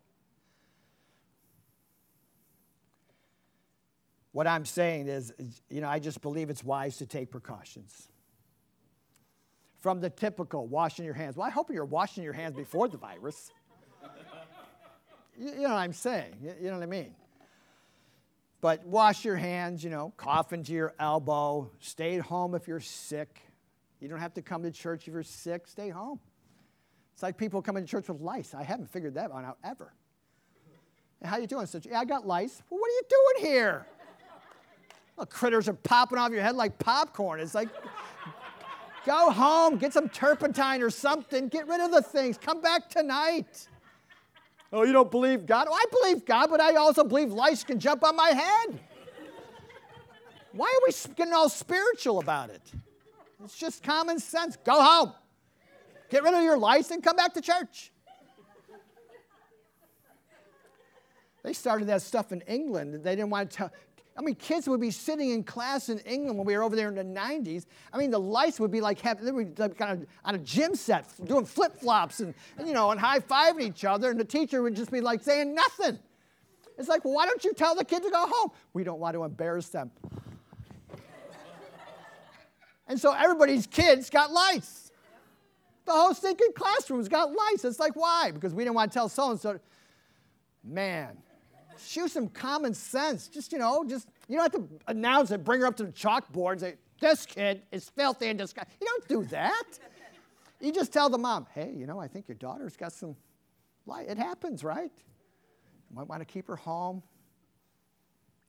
What 4.32 4.46
I'm 4.46 4.64
saying 4.64 5.08
is, 5.08 5.32
you 5.68 5.80
know, 5.80 5.88
I 5.88 5.98
just 5.98 6.22
believe 6.22 6.50
it's 6.50 6.64
wise 6.64 6.96
to 6.98 7.06
take 7.06 7.30
precautions. 7.30 8.08
From 9.80 10.00
the 10.00 10.10
typical 10.10 10.66
washing 10.66 11.04
your 11.04 11.14
hands. 11.14 11.36
Well, 11.36 11.46
I 11.46 11.50
hope 11.50 11.70
you're 11.70 11.84
washing 11.84 12.24
your 12.24 12.32
hands 12.32 12.56
before 12.56 12.88
the 12.88 12.96
virus. 12.96 13.50
You 15.38 15.54
know 15.56 15.70
what 15.70 15.72
I'm 15.72 15.92
saying? 15.92 16.36
You 16.60 16.68
know 16.68 16.74
what 16.74 16.82
I 16.82 16.86
mean? 16.86 17.14
But 18.60 18.86
wash 18.86 19.24
your 19.24 19.36
hands, 19.36 19.82
you 19.82 19.90
know, 19.90 20.12
cough 20.16 20.52
into 20.52 20.72
your 20.72 20.94
elbow, 20.98 21.70
stay 21.80 22.16
at 22.16 22.24
home 22.24 22.54
if 22.54 22.68
you're 22.68 22.80
sick. 22.80 23.40
You 24.02 24.08
don't 24.08 24.18
have 24.18 24.34
to 24.34 24.42
come 24.42 24.64
to 24.64 24.72
church 24.72 25.06
if 25.06 25.14
you're 25.14 25.22
sick, 25.22 25.68
stay 25.68 25.88
home. 25.88 26.18
It's 27.14 27.22
like 27.22 27.38
people 27.38 27.62
coming 27.62 27.84
to 27.84 27.88
church 27.88 28.08
with 28.08 28.20
lice. 28.20 28.52
I 28.52 28.64
haven't 28.64 28.90
figured 28.90 29.14
that 29.14 29.30
one 29.30 29.44
out 29.44 29.58
ever. 29.62 29.94
And 31.20 31.30
how 31.30 31.36
you 31.36 31.46
doing? 31.46 31.66
So, 31.66 31.80
yeah, 31.84 32.00
I 32.00 32.04
got 32.04 32.26
lice. 32.26 32.64
Well, 32.68 32.80
what 32.80 32.90
are 32.90 32.94
you 32.94 33.02
doing 33.08 33.52
here? 33.52 33.86
Well, 35.16 35.26
critters 35.26 35.68
are 35.68 35.74
popping 35.74 36.18
off 36.18 36.32
your 36.32 36.42
head 36.42 36.56
like 36.56 36.80
popcorn. 36.80 37.38
It's 37.38 37.54
like, 37.54 37.68
go 39.06 39.30
home, 39.30 39.76
get 39.76 39.92
some 39.92 40.08
turpentine 40.08 40.82
or 40.82 40.90
something, 40.90 41.46
get 41.46 41.68
rid 41.68 41.80
of 41.80 41.92
the 41.92 42.02
things, 42.02 42.36
come 42.36 42.60
back 42.60 42.88
tonight. 42.88 43.68
Oh, 44.72 44.82
you 44.82 44.92
don't 44.92 45.12
believe 45.12 45.46
God? 45.46 45.68
Oh, 45.70 45.74
I 45.74 45.84
believe 45.92 46.24
God, 46.24 46.50
but 46.50 46.60
I 46.60 46.74
also 46.74 47.04
believe 47.04 47.30
lice 47.30 47.62
can 47.62 47.78
jump 47.78 48.02
on 48.02 48.16
my 48.16 48.30
head. 48.30 48.80
Why 50.50 50.66
are 50.66 50.86
we 50.88 51.14
getting 51.14 51.34
all 51.34 51.48
spiritual 51.48 52.18
about 52.18 52.50
it? 52.50 52.62
It's 53.44 53.56
just 53.56 53.82
common 53.82 54.18
sense. 54.18 54.56
Go 54.64 54.80
home. 54.80 55.12
Get 56.10 56.22
rid 56.22 56.34
of 56.34 56.42
your 56.42 56.58
lice 56.58 56.90
and 56.90 57.02
come 57.02 57.16
back 57.16 57.34
to 57.34 57.40
church. 57.40 57.90
They 61.42 61.52
started 61.52 61.88
that 61.88 62.02
stuff 62.02 62.30
in 62.30 62.40
England. 62.42 63.02
They 63.02 63.16
didn't 63.16 63.30
want 63.30 63.50
to 63.50 63.56
tell, 63.56 63.70
I 64.16 64.20
mean, 64.20 64.34
kids 64.34 64.68
would 64.68 64.80
be 64.80 64.90
sitting 64.90 65.30
in 65.30 65.42
class 65.42 65.88
in 65.88 65.98
England 66.00 66.36
when 66.38 66.46
we 66.46 66.56
were 66.56 66.62
over 66.62 66.76
there 66.76 66.88
in 66.88 66.94
the 66.94 67.02
90s. 67.02 67.64
I 67.92 67.98
mean, 67.98 68.10
the 68.10 68.20
lights 68.20 68.60
would 68.60 68.70
be 68.70 68.80
like, 68.80 69.00
having, 69.00 69.24
they 69.24 69.32
would 69.32 69.54
be 69.54 69.68
kind 69.70 70.02
of 70.02 70.06
on 70.24 70.34
a 70.34 70.38
gym 70.38 70.74
set 70.74 71.06
doing 71.24 71.46
flip 71.46 71.74
flops 71.80 72.20
and, 72.20 72.34
and, 72.58 72.68
you 72.68 72.74
know, 72.74 72.90
and 72.90 73.00
high 73.00 73.20
fiving 73.20 73.62
each 73.62 73.84
other, 73.84 74.10
and 74.10 74.20
the 74.20 74.24
teacher 74.24 74.62
would 74.62 74.76
just 74.76 74.90
be 74.90 75.00
like 75.00 75.22
saying 75.22 75.54
nothing. 75.54 75.98
It's 76.78 76.88
like, 76.88 77.04
well, 77.04 77.14
why 77.14 77.26
don't 77.26 77.42
you 77.42 77.54
tell 77.54 77.74
the 77.74 77.84
kid 77.84 78.02
to 78.02 78.10
go 78.10 78.26
home? 78.28 78.50
We 78.72 78.84
don't 78.84 79.00
want 79.00 79.14
to 79.14 79.24
embarrass 79.24 79.68
them. 79.68 79.90
And 82.92 83.00
so 83.00 83.14
everybody's 83.14 83.66
kids 83.66 84.10
got 84.10 84.30
lice. 84.30 84.92
The 85.86 85.92
whole 85.92 86.12
stinking 86.12 86.52
classroom's 86.54 87.08
got 87.08 87.32
lice. 87.32 87.64
It's 87.64 87.80
like, 87.80 87.96
why? 87.96 88.30
Because 88.32 88.52
we 88.52 88.64
didn't 88.64 88.76
want 88.76 88.92
to 88.92 88.94
tell 88.94 89.08
so 89.08 89.30
and 89.30 89.40
so. 89.40 89.58
Man, 90.62 91.16
show 91.82 92.06
some 92.06 92.28
common 92.28 92.74
sense. 92.74 93.28
Just, 93.28 93.50
you 93.50 93.58
know, 93.58 93.82
just, 93.88 94.08
you 94.28 94.36
don't 94.36 94.52
have 94.52 94.60
to 94.60 94.68
announce 94.88 95.30
it, 95.30 95.42
bring 95.42 95.60
her 95.60 95.66
up 95.66 95.76
to 95.78 95.84
the 95.84 95.92
chalkboard 95.92 96.52
and 96.52 96.60
say, 96.60 96.74
this 97.00 97.24
kid 97.24 97.62
is 97.72 97.88
filthy 97.88 98.28
and 98.28 98.38
disgusting. 98.38 98.74
You 98.78 98.86
don't 98.86 99.08
do 99.08 99.24
that. 99.30 99.64
You 100.60 100.70
just 100.70 100.92
tell 100.92 101.08
the 101.08 101.16
mom, 101.16 101.46
hey, 101.54 101.72
you 101.74 101.86
know, 101.86 101.98
I 101.98 102.08
think 102.08 102.28
your 102.28 102.36
daughter's 102.36 102.76
got 102.76 102.92
some 102.92 103.16
light. 103.86 104.06
It 104.06 104.18
happens, 104.18 104.62
right? 104.62 104.92
You 105.90 105.96
might 105.96 106.08
want 106.08 106.20
to 106.20 106.26
keep 106.26 106.46
her 106.46 106.56
home, 106.56 107.02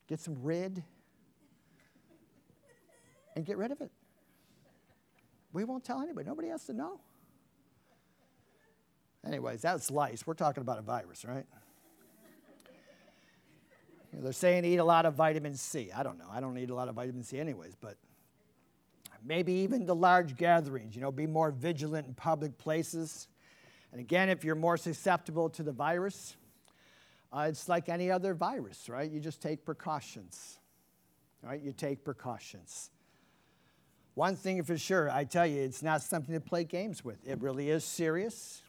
get 0.09 0.19
some 0.19 0.35
rid, 0.43 0.83
and 3.37 3.45
get 3.45 3.57
rid 3.57 3.71
of 3.71 3.79
it. 3.79 3.89
We 5.53 5.63
won't 5.63 5.83
tell 5.83 6.01
anybody. 6.01 6.27
Nobody 6.27 6.49
has 6.49 6.65
to 6.65 6.73
know. 6.73 6.99
Anyways, 9.25 9.61
that's 9.61 9.89
lice. 9.89 10.27
We're 10.27 10.33
talking 10.33 10.61
about 10.61 10.79
a 10.79 10.81
virus, 10.81 11.23
right? 11.23 11.45
You 14.11 14.19
know, 14.19 14.23
they're 14.23 14.33
saying 14.33 14.65
eat 14.65 14.77
a 14.77 14.83
lot 14.83 15.05
of 15.05 15.13
vitamin 15.13 15.55
C. 15.55 15.91
I 15.95 16.03
don't 16.03 16.17
know. 16.17 16.27
I 16.31 16.39
don't 16.39 16.57
eat 16.57 16.69
a 16.69 16.75
lot 16.75 16.89
of 16.89 16.95
vitamin 16.95 17.23
C 17.23 17.39
anyways, 17.39 17.75
but 17.79 17.97
maybe 19.23 19.53
even 19.53 19.85
the 19.85 19.95
large 19.95 20.35
gatherings, 20.35 20.95
you 20.95 21.01
know, 21.01 21.11
be 21.11 21.25
more 21.25 21.51
vigilant 21.51 22.07
in 22.07 22.13
public 22.13 22.57
places. 22.57 23.27
And 23.91 24.01
again, 24.01 24.29
if 24.29 24.43
you're 24.43 24.55
more 24.55 24.75
susceptible 24.75 25.49
to 25.51 25.63
the 25.63 25.71
virus, 25.71 26.35
uh, 27.31 27.45
it's 27.49 27.69
like 27.69 27.89
any 27.89 28.11
other 28.11 28.33
virus, 28.33 28.89
right? 28.89 29.09
You 29.09 29.19
just 29.19 29.41
take 29.41 29.65
precautions, 29.65 30.59
right? 31.41 31.61
You 31.61 31.71
take 31.71 32.03
precautions. 32.03 32.91
One 34.15 34.35
thing 34.35 34.61
for 34.63 34.77
sure, 34.77 35.09
I 35.09 35.23
tell 35.23 35.47
you, 35.47 35.61
it's 35.61 35.81
not 35.81 36.01
something 36.01 36.35
to 36.35 36.41
play 36.41 36.63
games 36.63 37.03
with. 37.03 37.17
It 37.27 37.41
really 37.41 37.69
is 37.69 37.83
serious. 37.83 38.61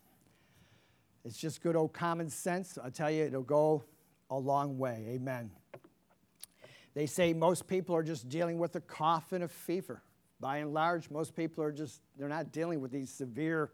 It's 1.24 1.36
just 1.36 1.62
good 1.62 1.76
old 1.76 1.92
common 1.92 2.30
sense. 2.30 2.78
I 2.82 2.90
tell 2.90 3.10
you, 3.10 3.24
it'll 3.24 3.42
go 3.42 3.84
a 4.30 4.38
long 4.38 4.78
way. 4.78 5.04
Amen. 5.10 5.50
They 6.94 7.06
say 7.06 7.32
most 7.32 7.66
people 7.66 7.94
are 7.94 8.02
just 8.02 8.28
dealing 8.28 8.58
with 8.58 8.76
a 8.76 8.80
cough 8.80 9.32
and 9.32 9.44
a 9.44 9.48
fever. 9.48 10.02
By 10.40 10.58
and 10.58 10.72
large, 10.72 11.10
most 11.10 11.34
people 11.34 11.62
are 11.64 11.72
just, 11.72 12.00
they're 12.18 12.28
not 12.28 12.52
dealing 12.52 12.80
with 12.80 12.90
these 12.90 13.10
severe 13.10 13.70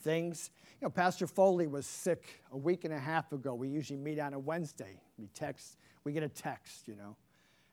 things. 0.00 0.50
You 0.80 0.86
know, 0.86 0.90
Pastor 0.90 1.26
Foley 1.26 1.66
was 1.66 1.86
sick 1.86 2.42
a 2.52 2.56
week 2.56 2.84
and 2.84 2.92
a 2.92 2.98
half 2.98 3.32
ago. 3.32 3.54
We 3.54 3.68
usually 3.68 3.98
meet 3.98 4.18
on 4.18 4.34
a 4.34 4.38
Wednesday. 4.38 5.00
We 5.18 5.28
text, 5.34 5.76
we 6.04 6.12
get 6.12 6.22
a 6.22 6.28
text, 6.28 6.88
you 6.88 6.96
know, 6.96 7.16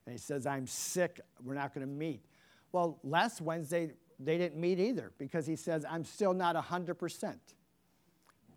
and 0.05 0.13
he 0.13 0.19
says, 0.19 0.45
I'm 0.45 0.67
sick, 0.67 1.19
we're 1.43 1.53
not 1.53 1.73
going 1.73 1.85
to 1.85 1.91
meet. 1.91 2.21
Well, 2.71 2.99
last 3.03 3.41
Wednesday, 3.41 3.91
they 4.19 4.37
didn't 4.37 4.59
meet 4.59 4.79
either 4.79 5.11
because 5.17 5.45
he 5.45 5.55
says, 5.55 5.85
I'm 5.89 6.05
still 6.05 6.33
not 6.33 6.55
100%. 6.55 7.35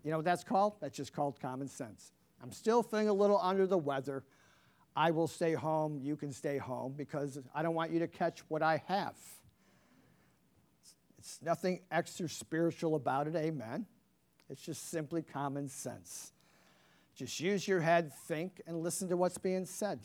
You 0.05 0.11
know 0.11 0.19
what 0.19 0.25
that's 0.25 0.45
called? 0.45 0.75
That's 0.81 0.97
just 0.97 1.13
called 1.13 1.41
common 1.41 1.69
sense. 1.69 2.13
I'm 2.43 2.53
still 2.53 2.83
feeling 2.83 3.09
a 3.09 3.13
little 3.13 3.39
under 3.41 3.67
the 3.67 3.79
weather. 3.79 4.23
I 4.95 5.11
will 5.11 5.27
stay 5.27 5.55
home. 5.55 5.99
You 6.01 6.15
can 6.15 6.33
stay 6.33 6.59
home 6.59 6.95
because 6.97 7.39
I 7.55 7.63
don't 7.63 7.75
want 7.75 7.91
you 7.91 7.99
to 8.01 8.07
catch 8.07 8.41
what 8.49 8.63
I 8.63 8.83
have. 8.87 9.17
It's 11.19 11.41
nothing 11.43 11.81
extra 11.91 12.29
spiritual 12.29 12.95
about 12.97 13.27
it, 13.27 13.35
amen. 13.35 13.87
It's 14.51 14.61
just 14.61 14.91
simply 14.91 15.23
common 15.23 15.69
sense. 15.69 16.33
Just 17.17 17.41
use 17.41 17.67
your 17.67 17.81
head, 17.81 18.13
think, 18.13 18.61
and 18.67 18.83
listen 18.83 19.09
to 19.09 19.17
what's 19.17 19.39
being 19.39 19.65
said. 19.65 20.01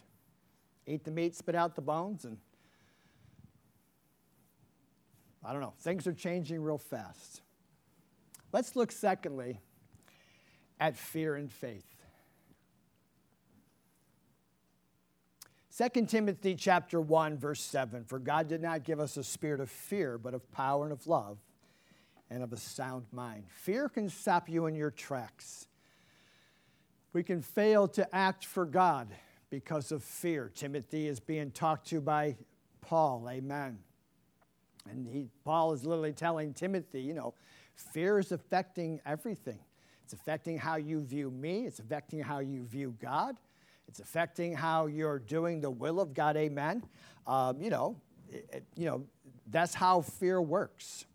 Eat 0.88 1.04
the 1.04 1.12
meat, 1.12 1.36
spit 1.36 1.56
out 1.56 1.76
the 1.76 1.82
bones, 1.82 2.24
and 2.24 2.38
I 5.44 5.52
don't 5.54 5.62
know. 5.62 5.74
Things 5.80 6.06
are 6.08 6.14
changing 6.14 6.62
real 6.62 6.78
fast. 6.78 7.42
Let's 8.52 8.76
look, 8.76 8.92
secondly, 8.92 9.60
at 10.80 10.98
fear 10.98 11.36
and 11.36 11.52
faith. 11.52 11.86
2 15.78 16.06
Timothy 16.08 16.56
chapter 16.56 17.00
1 17.00 17.38
verse 17.38 17.62
7 17.62 18.04
for 18.04 18.20
God 18.20 18.50
did 18.50 18.62
not 18.62 18.84
give 18.84 19.00
us 19.00 19.16
a 19.16 19.24
spirit 19.24 19.62
of 19.62 19.70
fear 19.70 20.18
but 20.18 20.34
of 20.34 20.52
power 20.52 20.84
and 20.84 20.92
of 20.92 21.08
love 21.08 21.38
and 22.30 22.44
of 22.44 22.52
a 22.52 22.58
sound 22.58 23.06
mind. 23.14 23.46
Fear 23.48 23.88
can 23.88 24.10
stop 24.10 24.50
you 24.50 24.66
in 24.66 24.76
your 24.76 24.92
tracks. 24.92 25.68
We 27.14 27.24
can 27.24 27.42
fail 27.42 27.88
to 27.90 28.14
act 28.14 28.46
for 28.46 28.66
God 28.66 29.08
because 29.50 29.92
of 29.92 30.04
fear. 30.04 30.52
Timothy 30.54 31.08
is 31.08 31.20
being 31.20 31.50
talked 31.50 31.88
to 31.88 32.02
by 32.02 32.36
Paul. 32.82 33.28
Amen. 33.30 33.80
And 34.90 35.08
he, 35.08 35.28
Paul 35.46 35.74
is 35.74 35.86
literally 35.86 36.14
telling 36.14 36.54
Timothy, 36.54 37.02
you 37.02 37.14
know, 37.14 37.34
fear 37.76 38.20
is 38.20 38.32
affecting 38.32 39.00
everything. 39.06 39.60
It's 40.04 40.14
affecting 40.14 40.58
how 40.58 40.78
you 40.78 41.02
view 41.02 41.30
me, 41.30 41.66
it's 41.68 41.80
affecting 41.80 42.20
how 42.22 42.40
you 42.40 42.66
view 42.66 42.96
God, 43.02 43.38
it's 43.88 44.00
affecting 44.00 44.56
how 44.56 44.88
you're 44.88 45.20
doing 45.20 45.62
the 45.62 45.70
will 45.70 46.00
of 46.00 46.14
God. 46.14 46.36
Amen. 46.36 46.84
Um, 47.28 47.62
you 47.62 47.70
know, 47.70 47.96
it, 48.32 48.64
you 48.76 48.86
know, 48.86 49.06
that's 49.52 49.74
how 49.74 50.02
fear 50.02 50.42
works. 50.42 51.06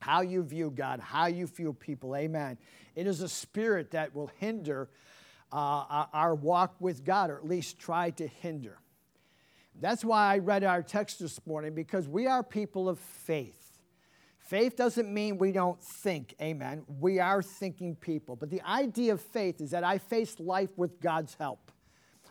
how 0.00 0.20
you 0.20 0.42
view 0.42 0.70
God, 0.70 1.00
how 1.00 1.26
you 1.26 1.46
view 1.46 1.72
people. 1.72 2.14
Amen. 2.16 2.58
It 2.94 3.06
is 3.06 3.22
a 3.22 3.28
spirit 3.28 3.90
that 3.90 4.14
will 4.14 4.30
hinder 4.38 4.88
uh, 5.52 6.06
our 6.12 6.34
walk 6.34 6.74
with 6.80 7.04
God, 7.04 7.30
or 7.30 7.36
at 7.36 7.46
least 7.46 7.78
try 7.78 8.10
to 8.10 8.26
hinder. 8.26 8.78
That's 9.80 10.04
why 10.04 10.34
I 10.34 10.38
read 10.38 10.64
our 10.64 10.82
text 10.82 11.20
this 11.20 11.38
morning, 11.46 11.74
because 11.74 12.08
we 12.08 12.26
are 12.26 12.42
people 12.42 12.88
of 12.88 12.98
faith. 12.98 13.62
Faith 14.38 14.76
doesn't 14.76 15.12
mean 15.12 15.38
we 15.38 15.52
don't 15.52 15.82
think, 15.82 16.34
amen. 16.40 16.84
We 17.00 17.18
are 17.18 17.42
thinking 17.42 17.96
people. 17.96 18.36
But 18.36 18.48
the 18.48 18.62
idea 18.62 19.12
of 19.12 19.20
faith 19.20 19.60
is 19.60 19.72
that 19.72 19.82
I 19.84 19.98
face 19.98 20.38
life 20.38 20.70
with 20.76 21.00
God's 21.00 21.34
help. 21.34 21.72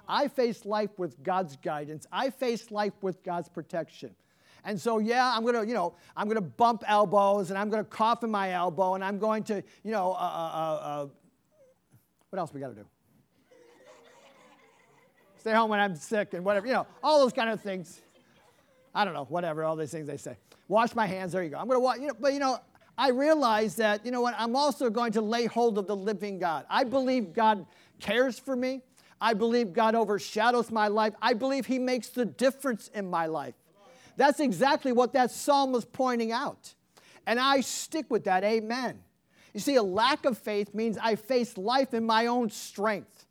I 0.08 0.28
face 0.28 0.66
life 0.66 0.92
with 0.98 1.22
God's 1.24 1.58
guidance. 1.58 2.08
I 2.12 2.30
face 2.30 2.72
life 2.72 2.94
with 3.02 3.22
God's 3.24 3.50
protection. 3.50 4.16
And 4.64 4.80
so, 4.80 5.00
yeah, 5.00 5.32
I'm 5.36 5.46
gonna, 5.46 5.66
you 5.66 5.74
know, 5.74 5.94
I'm 6.16 6.28
gonna 6.28 6.42
bump 6.42 6.84
elbows 6.88 7.50
and 7.50 7.60
I'm 7.60 7.70
gonna 7.70 7.84
cough 7.84 8.24
in 8.24 8.32
my 8.32 8.52
elbow 8.52 8.96
and 8.96 9.04
I'm 9.04 9.20
going 9.20 9.44
to, 9.44 9.62
you 9.84 9.92
know, 9.92 10.14
uh, 10.14 10.16
uh, 10.16 10.18
uh, 10.18 10.80
uh 10.84 11.08
what 12.30 12.40
else 12.40 12.54
we 12.54 12.60
gotta 12.60 12.74
do? 12.74 12.86
Stay 15.46 15.54
home 15.54 15.70
when 15.70 15.80
I'm 15.80 15.96
sick 15.96 16.34
and 16.34 16.44
whatever, 16.44 16.66
you 16.66 16.74
know, 16.74 16.88
all 17.04 17.20
those 17.20 17.32
kind 17.32 17.52
of 17.52 17.62
things. 17.62 18.02
I 18.96 19.06
don't 19.06 19.14
know, 19.14 19.25
whatever, 19.25 19.64
all 19.64 19.75
these 19.75 19.92
things 19.92 20.08
they 20.08 20.18
say. 20.18 20.38
Wash 20.68 20.96
my 20.96 21.06
hands, 21.06 21.34
there 21.34 21.44
you 21.44 21.52
go. 21.52 21.60
I'm 21.60 21.68
gonna 21.68 21.80
wash, 21.80 22.00
you 22.00 22.08
know, 22.08 22.16
but 22.20 22.34
you 22.34 22.40
know, 22.40 22.58
I 22.98 23.12
realize 23.12 23.75
that, 23.75 24.04
you 24.04 24.12
know 24.12 24.22
what, 24.22 24.34
I'm 24.40 24.56
also 24.56 24.90
going 24.90 25.12
to 25.12 25.22
lay 25.22 25.46
hold 25.46 25.78
of 25.78 25.86
the 25.86 25.96
living 25.96 26.40
God. 26.40 26.66
I 26.68 26.84
believe 26.84 27.32
God 27.32 27.68
cares 28.00 28.40
for 28.40 28.56
me. 28.56 28.82
I 29.22 29.36
believe 29.36 29.72
God 29.72 29.94
overshadows 29.94 30.72
my 30.72 30.88
life. 30.88 31.14
I 31.22 31.34
believe 31.34 31.68
He 31.68 31.78
makes 31.78 32.08
the 32.08 32.25
difference 32.25 32.88
in 32.96 33.08
my 33.08 33.28
life. 33.28 33.54
That's 34.18 34.40
exactly 34.40 34.94
what 34.94 35.14
that 35.14 35.30
psalm 35.30 35.72
was 35.72 35.86
pointing 35.86 36.32
out. 36.32 36.74
And 37.28 37.40
I 37.40 37.62
stick 37.62 38.08
with 38.10 38.24
that. 38.24 38.44
Amen. 38.44 38.98
You 39.54 39.60
see, 39.60 39.75
a 39.75 39.84
lack 39.84 40.25
of 40.25 40.40
faith 40.40 40.74
means 40.74 40.98
I 40.98 41.14
face 41.14 41.56
life 41.56 41.94
in 41.94 42.04
my 42.04 42.25
own 42.25 42.50
strength. 42.50 43.25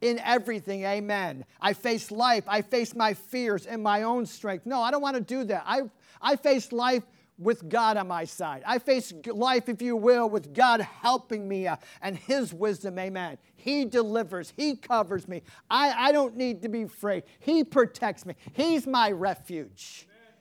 In 0.00 0.18
everything, 0.20 0.84
amen. 0.84 1.44
I 1.60 1.74
face 1.74 2.10
life, 2.10 2.44
I 2.46 2.62
face 2.62 2.94
my 2.94 3.14
fears 3.14 3.66
in 3.66 3.82
my 3.82 4.02
own 4.02 4.24
strength. 4.24 4.64
No, 4.64 4.80
I 4.80 4.90
don't 4.90 5.02
want 5.02 5.16
to 5.16 5.22
do 5.22 5.44
that. 5.44 5.64
I, 5.66 5.82
I 6.22 6.36
face 6.36 6.72
life 6.72 7.02
with 7.38 7.68
God 7.68 7.96
on 7.96 8.08
my 8.08 8.24
side. 8.24 8.62
I 8.66 8.78
face 8.78 9.12
life, 9.26 9.68
if 9.68 9.82
you 9.82 9.96
will, 9.96 10.28
with 10.28 10.54
God 10.54 10.80
helping 10.80 11.48
me 11.48 11.66
uh, 11.66 11.76
and 12.02 12.16
His 12.16 12.52
wisdom. 12.54 12.98
Amen. 12.98 13.38
He 13.56 13.84
delivers, 13.84 14.52
He 14.56 14.76
covers 14.76 15.26
me. 15.26 15.42
I, 15.68 16.08
I 16.08 16.12
don't 16.12 16.36
need 16.36 16.62
to 16.62 16.68
be 16.68 16.82
afraid. 16.82 17.24
He 17.38 17.64
protects 17.64 18.24
me, 18.24 18.36
He's 18.52 18.86
my 18.86 19.10
refuge. 19.10 20.06
Amen. 20.08 20.34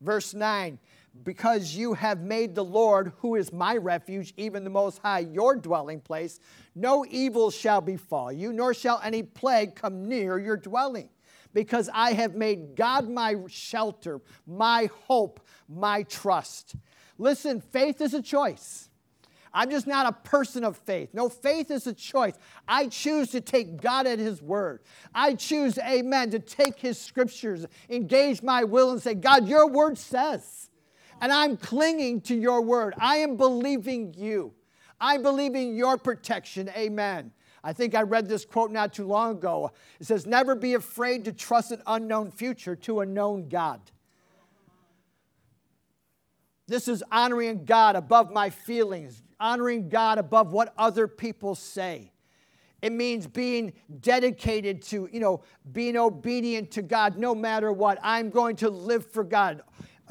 Verse 0.00 0.34
9 0.34 0.78
because 1.22 1.74
you 1.74 1.94
have 1.94 2.20
made 2.20 2.54
the 2.54 2.64
Lord, 2.64 3.12
who 3.18 3.36
is 3.36 3.52
my 3.52 3.76
refuge, 3.76 4.34
even 4.36 4.64
the 4.64 4.70
Most 4.70 4.98
High, 4.98 5.20
your 5.20 5.54
dwelling 5.56 6.00
place, 6.00 6.40
no 6.74 7.06
evil 7.08 7.50
shall 7.50 7.80
befall 7.80 8.32
you, 8.32 8.52
nor 8.52 8.74
shall 8.74 9.00
any 9.02 9.22
plague 9.22 9.76
come 9.76 10.08
near 10.08 10.38
your 10.38 10.56
dwelling 10.56 11.08
because 11.54 11.88
I 11.94 12.12
have 12.12 12.34
made 12.34 12.74
God 12.76 13.08
my 13.08 13.36
shelter, 13.46 14.20
my 14.46 14.90
hope, 15.06 15.40
my 15.68 16.02
trust. 16.02 16.74
Listen, 17.16 17.60
faith 17.60 18.00
is 18.00 18.12
a 18.12 18.20
choice. 18.20 18.90
I'm 19.56 19.70
just 19.70 19.86
not 19.86 20.06
a 20.06 20.12
person 20.28 20.64
of 20.64 20.76
faith. 20.78 21.10
No, 21.12 21.28
faith 21.28 21.70
is 21.70 21.86
a 21.86 21.92
choice. 21.92 22.34
I 22.66 22.88
choose 22.88 23.30
to 23.30 23.40
take 23.40 23.80
God 23.80 24.04
at 24.08 24.18
His 24.18 24.42
word. 24.42 24.80
I 25.14 25.34
choose, 25.34 25.78
amen, 25.78 26.30
to 26.30 26.40
take 26.40 26.80
His 26.80 27.00
scriptures, 27.00 27.64
engage 27.88 28.42
my 28.42 28.64
will, 28.64 28.90
and 28.90 29.00
say, 29.00 29.14
God, 29.14 29.46
your 29.48 29.68
word 29.68 29.96
says. 29.96 30.70
And 31.20 31.32
I'm 31.32 31.56
clinging 31.56 32.20
to 32.22 32.34
your 32.34 32.62
word. 32.62 32.94
I 32.98 33.16
am 33.16 33.36
believing 33.36 34.14
you. 34.14 34.52
I 35.00 35.18
believe 35.18 35.54
in 35.54 35.74
your 35.74 35.96
protection. 35.98 36.70
Amen. 36.76 37.32
I 37.62 37.72
think 37.72 37.94
I 37.94 38.02
read 38.02 38.28
this 38.28 38.44
quote 38.44 38.70
not 38.70 38.92
too 38.92 39.06
long 39.06 39.32
ago. 39.32 39.72
It 39.98 40.06
says, 40.06 40.26
Never 40.26 40.54
be 40.54 40.74
afraid 40.74 41.24
to 41.24 41.32
trust 41.32 41.70
an 41.72 41.82
unknown 41.86 42.30
future 42.30 42.76
to 42.76 43.00
a 43.00 43.06
known 43.06 43.48
God. 43.48 43.80
This 46.66 46.88
is 46.88 47.02
honoring 47.10 47.64
God 47.64 47.96
above 47.96 48.30
my 48.30 48.50
feelings, 48.50 49.22
honoring 49.38 49.88
God 49.88 50.18
above 50.18 50.52
what 50.52 50.72
other 50.78 51.08
people 51.08 51.54
say. 51.54 52.12
It 52.80 52.92
means 52.92 53.26
being 53.26 53.72
dedicated 54.00 54.82
to, 54.82 55.08
you 55.10 55.20
know, 55.20 55.42
being 55.72 55.96
obedient 55.96 56.70
to 56.72 56.82
God 56.82 57.16
no 57.16 57.34
matter 57.34 57.72
what. 57.72 57.98
I'm 58.02 58.28
going 58.28 58.56
to 58.56 58.68
live 58.68 59.10
for 59.10 59.24
God. 59.24 59.62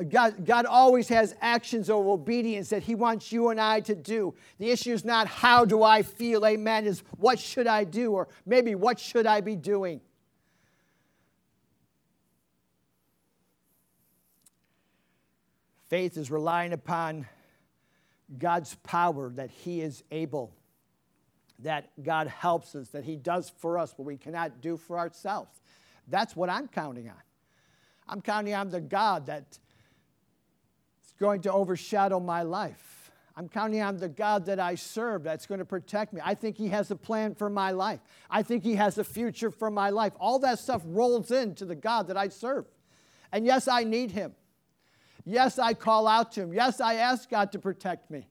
God, 0.09 0.45
God 0.45 0.65
always 0.65 1.07
has 1.09 1.35
actions 1.39 1.87
of 1.87 2.07
obedience 2.07 2.69
that 2.69 2.81
He 2.81 2.95
wants 2.95 3.31
you 3.31 3.49
and 3.49 3.61
I 3.61 3.79
to 3.81 3.93
do. 3.93 4.33
The 4.57 4.71
issue 4.71 4.91
is 4.91 5.05
not 5.05 5.27
how 5.27 5.65
do 5.65 5.83
I 5.83 6.01
feel, 6.01 6.45
amen, 6.45 6.85
is 6.85 7.03
what 7.17 7.37
should 7.37 7.67
I 7.67 7.83
do, 7.83 8.11
or 8.11 8.27
maybe 8.45 8.73
what 8.73 8.99
should 8.99 9.27
I 9.27 9.41
be 9.41 9.55
doing. 9.55 10.01
Faith 15.89 16.17
is 16.17 16.31
relying 16.31 16.73
upon 16.73 17.27
God's 18.39 18.73
power 18.81 19.31
that 19.35 19.51
He 19.51 19.81
is 19.81 20.03
able, 20.09 20.55
that 21.59 21.91
God 22.01 22.25
helps 22.25 22.73
us, 22.73 22.87
that 22.89 23.03
He 23.03 23.15
does 23.15 23.51
for 23.59 23.77
us 23.77 23.93
what 23.95 24.05
we 24.05 24.17
cannot 24.17 24.59
do 24.59 24.75
for 24.75 24.97
ourselves. 24.97 25.61
That's 26.07 26.35
what 26.35 26.49
I'm 26.49 26.67
counting 26.67 27.09
on. 27.09 27.21
I'm 28.07 28.21
counting 28.21 28.55
on 28.55 28.69
the 28.69 28.81
God 28.81 29.27
that 29.27 29.59
going 31.23 31.39
to 31.41 31.53
overshadow 31.53 32.19
my 32.19 32.43
life. 32.43 33.09
I'm 33.37 33.47
counting 33.47 33.81
on 33.81 33.95
the 33.95 34.09
God 34.09 34.45
that 34.47 34.59
I 34.59 34.75
serve 34.75 35.23
that's 35.23 35.45
going 35.45 35.59
to 35.59 35.65
protect 35.65 36.11
me. 36.11 36.19
I 36.21 36.35
think 36.35 36.57
He 36.57 36.67
has 36.67 36.91
a 36.91 36.97
plan 36.97 37.33
for 37.33 37.49
my 37.49 37.71
life. 37.71 38.01
I 38.29 38.43
think 38.43 38.61
He 38.61 38.75
has 38.75 38.97
a 38.97 39.05
future 39.05 39.49
for 39.49 39.71
my 39.71 39.89
life. 39.89 40.11
All 40.19 40.37
that 40.39 40.59
stuff 40.59 40.81
rolls 40.85 41.31
into 41.31 41.63
the 41.63 41.75
God 41.75 42.09
that 42.09 42.17
I 42.17 42.27
serve. 42.27 42.65
And 43.31 43.45
yes, 43.45 43.69
I 43.69 43.85
need 43.85 44.11
Him. 44.11 44.33
Yes, 45.23 45.57
I 45.59 45.73
call 45.73 46.09
out 46.09 46.33
to 46.33 46.41
Him. 46.41 46.53
Yes, 46.53 46.81
I 46.81 46.95
ask 46.95 47.29
God 47.29 47.53
to 47.53 47.59
protect 47.59 48.11
me. 48.11 48.27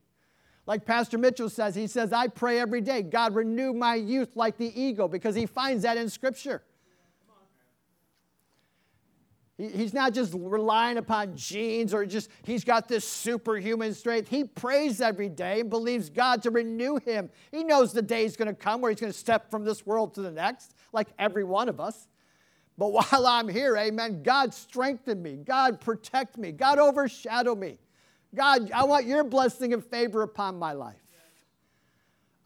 Like 0.66 0.84
Pastor 0.84 1.16
Mitchell 1.16 1.48
says, 1.48 1.74
he 1.74 1.86
says, 1.86 2.12
I 2.12 2.28
pray 2.28 2.60
every 2.60 2.82
day, 2.82 3.00
God, 3.00 3.34
renew 3.34 3.72
my 3.72 3.94
youth 3.94 4.36
like 4.36 4.58
the 4.58 4.70
eagle, 4.78 5.08
because 5.08 5.34
he 5.34 5.46
finds 5.46 5.82
that 5.84 5.96
in 5.96 6.10
Scripture. 6.10 6.62
He's 9.70 9.94
not 9.94 10.12
just 10.12 10.34
relying 10.34 10.96
upon 10.96 11.36
genes 11.36 11.94
or 11.94 12.04
just, 12.04 12.30
he's 12.42 12.64
got 12.64 12.88
this 12.88 13.04
superhuman 13.04 13.94
strength. 13.94 14.28
He 14.28 14.42
prays 14.42 15.00
every 15.00 15.28
day 15.28 15.60
and 15.60 15.70
believes 15.70 16.10
God 16.10 16.42
to 16.42 16.50
renew 16.50 16.96
him. 16.96 17.30
He 17.52 17.62
knows 17.62 17.92
the 17.92 18.02
day 18.02 18.24
is 18.24 18.36
going 18.36 18.48
to 18.48 18.54
come 18.54 18.80
where 18.80 18.90
he's 18.90 19.00
going 19.00 19.12
to 19.12 19.18
step 19.18 19.50
from 19.50 19.64
this 19.64 19.86
world 19.86 20.14
to 20.14 20.22
the 20.22 20.32
next, 20.32 20.74
like 20.92 21.08
every 21.18 21.44
one 21.44 21.68
of 21.68 21.78
us. 21.78 22.08
But 22.76 22.88
while 22.92 23.26
I'm 23.26 23.48
here, 23.48 23.76
amen, 23.76 24.24
God 24.24 24.52
strengthen 24.52 25.22
me. 25.22 25.36
God 25.36 25.80
protect 25.80 26.38
me. 26.38 26.50
God 26.50 26.78
overshadow 26.78 27.54
me. 27.54 27.78
God, 28.34 28.70
I 28.72 28.84
want 28.84 29.06
your 29.06 29.22
blessing 29.22 29.72
and 29.72 29.84
favor 29.84 30.22
upon 30.22 30.58
my 30.58 30.72
life. 30.72 30.96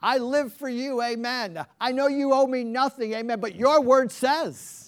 I 0.02 0.18
live 0.18 0.52
for 0.52 0.68
you, 0.68 1.02
amen. 1.02 1.64
I 1.80 1.92
know 1.92 2.08
you 2.08 2.34
owe 2.34 2.46
me 2.46 2.64
nothing, 2.64 3.14
amen, 3.14 3.40
but 3.40 3.54
your 3.54 3.80
word 3.80 4.12
says. 4.12 4.85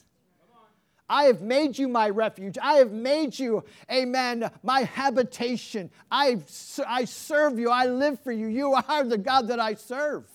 I 1.08 1.24
have 1.24 1.40
made 1.40 1.78
you 1.78 1.88
my 1.88 2.10
refuge. 2.10 2.58
I 2.62 2.74
have 2.74 2.92
made 2.92 3.38
you, 3.38 3.64
amen, 3.90 4.50
my 4.62 4.82
habitation. 4.82 5.90
I, 6.10 6.42
I 6.86 7.04
serve 7.06 7.58
you. 7.58 7.70
I 7.70 7.86
live 7.86 8.20
for 8.20 8.32
you. 8.32 8.46
You 8.46 8.74
are 8.74 9.04
the 9.04 9.18
God 9.18 9.48
that 9.48 9.58
I 9.58 9.74
serve. 9.74 10.26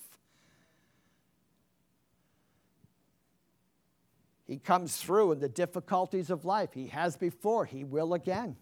He 4.46 4.58
comes 4.58 4.98
through 4.98 5.34
in 5.34 5.40
the 5.40 5.50
difficulties 5.50 6.30
of 6.30 6.44
life. 6.44 6.74
He 6.74 6.88
has 6.88 7.18
before, 7.18 7.66
He 7.66 7.84
will 7.84 8.14
again. 8.14 8.56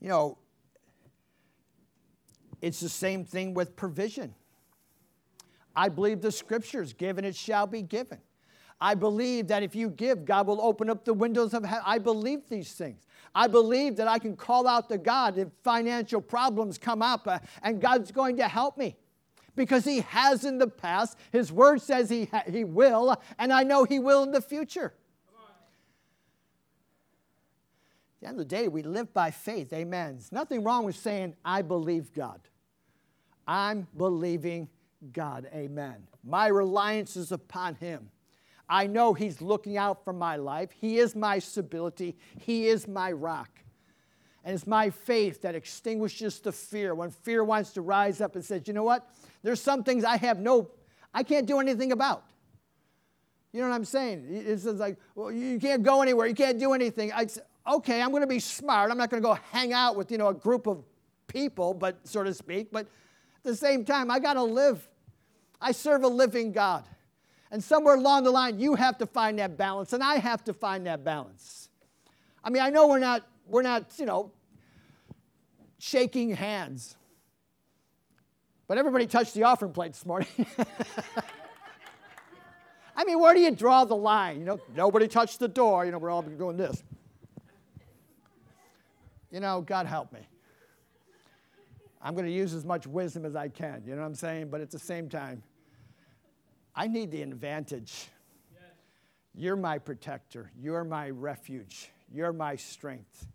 You 0.00 0.08
know, 0.08 0.38
it's 2.60 2.80
the 2.80 2.88
same 2.88 3.24
thing 3.24 3.54
with 3.54 3.76
provision. 3.76 4.34
I 5.74 5.88
believe 5.88 6.20
the 6.20 6.32
scriptures, 6.32 6.92
given 6.92 7.24
it 7.24 7.34
shall 7.36 7.66
be 7.66 7.82
given. 7.82 8.18
I 8.80 8.96
believe 8.96 9.46
that 9.46 9.62
if 9.62 9.76
you 9.76 9.88
give, 9.88 10.24
God 10.24 10.48
will 10.48 10.60
open 10.60 10.90
up 10.90 11.04
the 11.04 11.14
windows 11.14 11.54
of 11.54 11.64
heaven. 11.64 11.84
I 11.86 11.98
believe 11.98 12.40
these 12.48 12.72
things. 12.72 13.06
I 13.32 13.46
believe 13.46 13.96
that 13.96 14.08
I 14.08 14.18
can 14.18 14.34
call 14.36 14.66
out 14.66 14.88
to 14.88 14.98
God 14.98 15.38
if 15.38 15.48
financial 15.62 16.20
problems 16.20 16.78
come 16.78 17.00
up 17.00 17.28
uh, 17.28 17.38
and 17.62 17.80
God's 17.80 18.10
going 18.10 18.38
to 18.38 18.48
help 18.48 18.76
me 18.76 18.96
because 19.54 19.84
He 19.84 20.00
has 20.00 20.44
in 20.44 20.58
the 20.58 20.66
past. 20.66 21.16
His 21.30 21.52
word 21.52 21.80
says 21.80 22.10
He, 22.10 22.24
ha- 22.24 22.42
he 22.50 22.64
will, 22.64 23.16
and 23.38 23.52
I 23.52 23.62
know 23.62 23.84
He 23.84 24.00
will 24.00 24.24
in 24.24 24.32
the 24.32 24.42
future. 24.42 24.94
At 28.16 28.20
the 28.20 28.26
end 28.28 28.40
of 28.40 28.48
the 28.48 28.56
day, 28.56 28.68
we 28.68 28.82
live 28.82 29.14
by 29.14 29.30
faith. 29.30 29.72
Amen. 29.72 30.14
There's 30.14 30.32
nothing 30.32 30.64
wrong 30.64 30.84
with 30.84 30.96
saying, 30.96 31.34
I 31.44 31.62
believe 31.62 32.12
God. 32.12 32.40
I'm 33.46 33.86
believing 33.96 34.68
God. 35.12 35.48
Amen. 35.52 36.06
My 36.22 36.46
reliance 36.48 37.16
is 37.16 37.32
upon 37.32 37.74
Him. 37.76 38.10
I 38.68 38.86
know 38.86 39.14
He's 39.14 39.42
looking 39.42 39.76
out 39.76 40.04
for 40.04 40.12
my 40.12 40.36
life. 40.36 40.70
He 40.72 40.98
is 40.98 41.16
my 41.16 41.38
stability, 41.38 42.16
He 42.38 42.66
is 42.68 42.86
my 42.86 43.12
rock. 43.12 43.50
And 44.44 44.54
it's 44.54 44.66
my 44.66 44.90
faith 44.90 45.42
that 45.42 45.54
extinguishes 45.54 46.40
the 46.40 46.50
fear. 46.50 46.94
When 46.94 47.10
fear 47.10 47.44
wants 47.44 47.70
to 47.74 47.80
rise 47.80 48.20
up 48.20 48.34
and 48.34 48.44
says, 48.44 48.62
you 48.66 48.72
know 48.72 48.82
what? 48.82 49.08
There's 49.42 49.60
some 49.60 49.84
things 49.84 50.02
I 50.04 50.16
have 50.16 50.40
no, 50.40 50.70
I 51.14 51.22
can't 51.22 51.46
do 51.46 51.60
anything 51.60 51.92
about. 51.92 52.24
You 53.52 53.60
know 53.60 53.68
what 53.68 53.74
I'm 53.74 53.84
saying? 53.84 54.26
It's 54.30 54.64
like, 54.64 54.96
well, 55.14 55.30
you 55.30 55.60
can't 55.60 55.82
go 55.82 56.02
anywhere. 56.02 56.26
You 56.26 56.34
can't 56.34 56.58
do 56.58 56.72
anything. 56.72 57.12
I, 57.12 57.26
okay, 57.70 58.00
I'm 58.00 58.10
going 58.10 58.22
to 58.22 58.26
be 58.26 58.40
smart. 58.40 58.90
I'm 58.90 58.98
not 58.98 59.10
going 59.10 59.22
to 59.22 59.28
go 59.28 59.38
hang 59.52 59.72
out 59.72 59.94
with, 59.94 60.10
you 60.10 60.18
know, 60.18 60.28
a 60.28 60.34
group 60.34 60.66
of 60.66 60.82
people, 61.28 61.74
but 61.74 61.98
so 62.04 62.24
to 62.24 62.32
speak. 62.32 62.72
But 62.72 62.86
at 62.86 63.44
the 63.44 63.54
same 63.54 63.84
time, 63.84 64.10
I 64.10 64.18
got 64.18 64.34
to 64.34 64.42
live. 64.42 64.88
I 65.62 65.72
serve 65.72 66.02
a 66.02 66.08
living 66.08 66.52
God. 66.52 66.84
And 67.50 67.62
somewhere 67.62 67.94
along 67.94 68.24
the 68.24 68.30
line, 68.30 68.58
you 68.58 68.74
have 68.74 68.98
to 68.98 69.06
find 69.06 69.38
that 69.38 69.56
balance, 69.56 69.92
and 69.92 70.02
I 70.02 70.16
have 70.16 70.42
to 70.44 70.52
find 70.52 70.86
that 70.86 71.04
balance. 71.04 71.68
I 72.42 72.50
mean, 72.50 72.62
I 72.62 72.70
know 72.70 72.88
we're 72.88 72.98
not, 72.98 73.26
we're 73.46 73.62
not, 73.62 73.92
you 73.98 74.06
know, 74.06 74.32
shaking 75.78 76.30
hands. 76.30 76.96
But 78.66 78.78
everybody 78.78 79.06
touched 79.06 79.34
the 79.34 79.42
offering 79.44 79.72
plate 79.72 79.92
this 79.92 80.06
morning. 80.06 80.28
I 82.96 83.04
mean, 83.04 83.20
where 83.20 83.34
do 83.34 83.40
you 83.40 83.50
draw 83.50 83.84
the 83.84 83.96
line? 83.96 84.38
You 84.40 84.46
know, 84.46 84.60
nobody 84.74 85.06
touched 85.08 85.38
the 85.38 85.48
door. 85.48 85.84
You 85.84 85.92
know, 85.92 85.98
we're 85.98 86.10
all 86.10 86.22
doing 86.22 86.56
this. 86.56 86.82
You 89.30 89.40
know, 89.40 89.60
God 89.60 89.86
help 89.86 90.12
me. 90.12 90.20
I'm 92.00 92.14
going 92.14 92.26
to 92.26 92.32
use 92.32 92.54
as 92.54 92.64
much 92.64 92.86
wisdom 92.86 93.24
as 93.24 93.36
I 93.36 93.48
can. 93.48 93.82
You 93.86 93.94
know 93.94 94.00
what 94.00 94.08
I'm 94.08 94.14
saying? 94.14 94.48
But 94.48 94.60
at 94.60 94.70
the 94.70 94.78
same 94.78 95.08
time, 95.08 95.42
I 96.74 96.86
need 96.86 97.10
the 97.10 97.22
advantage. 97.22 98.08
Yes. 98.52 98.62
You're 99.34 99.56
my 99.56 99.78
protector. 99.78 100.50
You're 100.58 100.84
my 100.84 101.10
refuge. 101.10 101.90
You're 102.12 102.32
my 102.32 102.56
strength. 102.56 103.26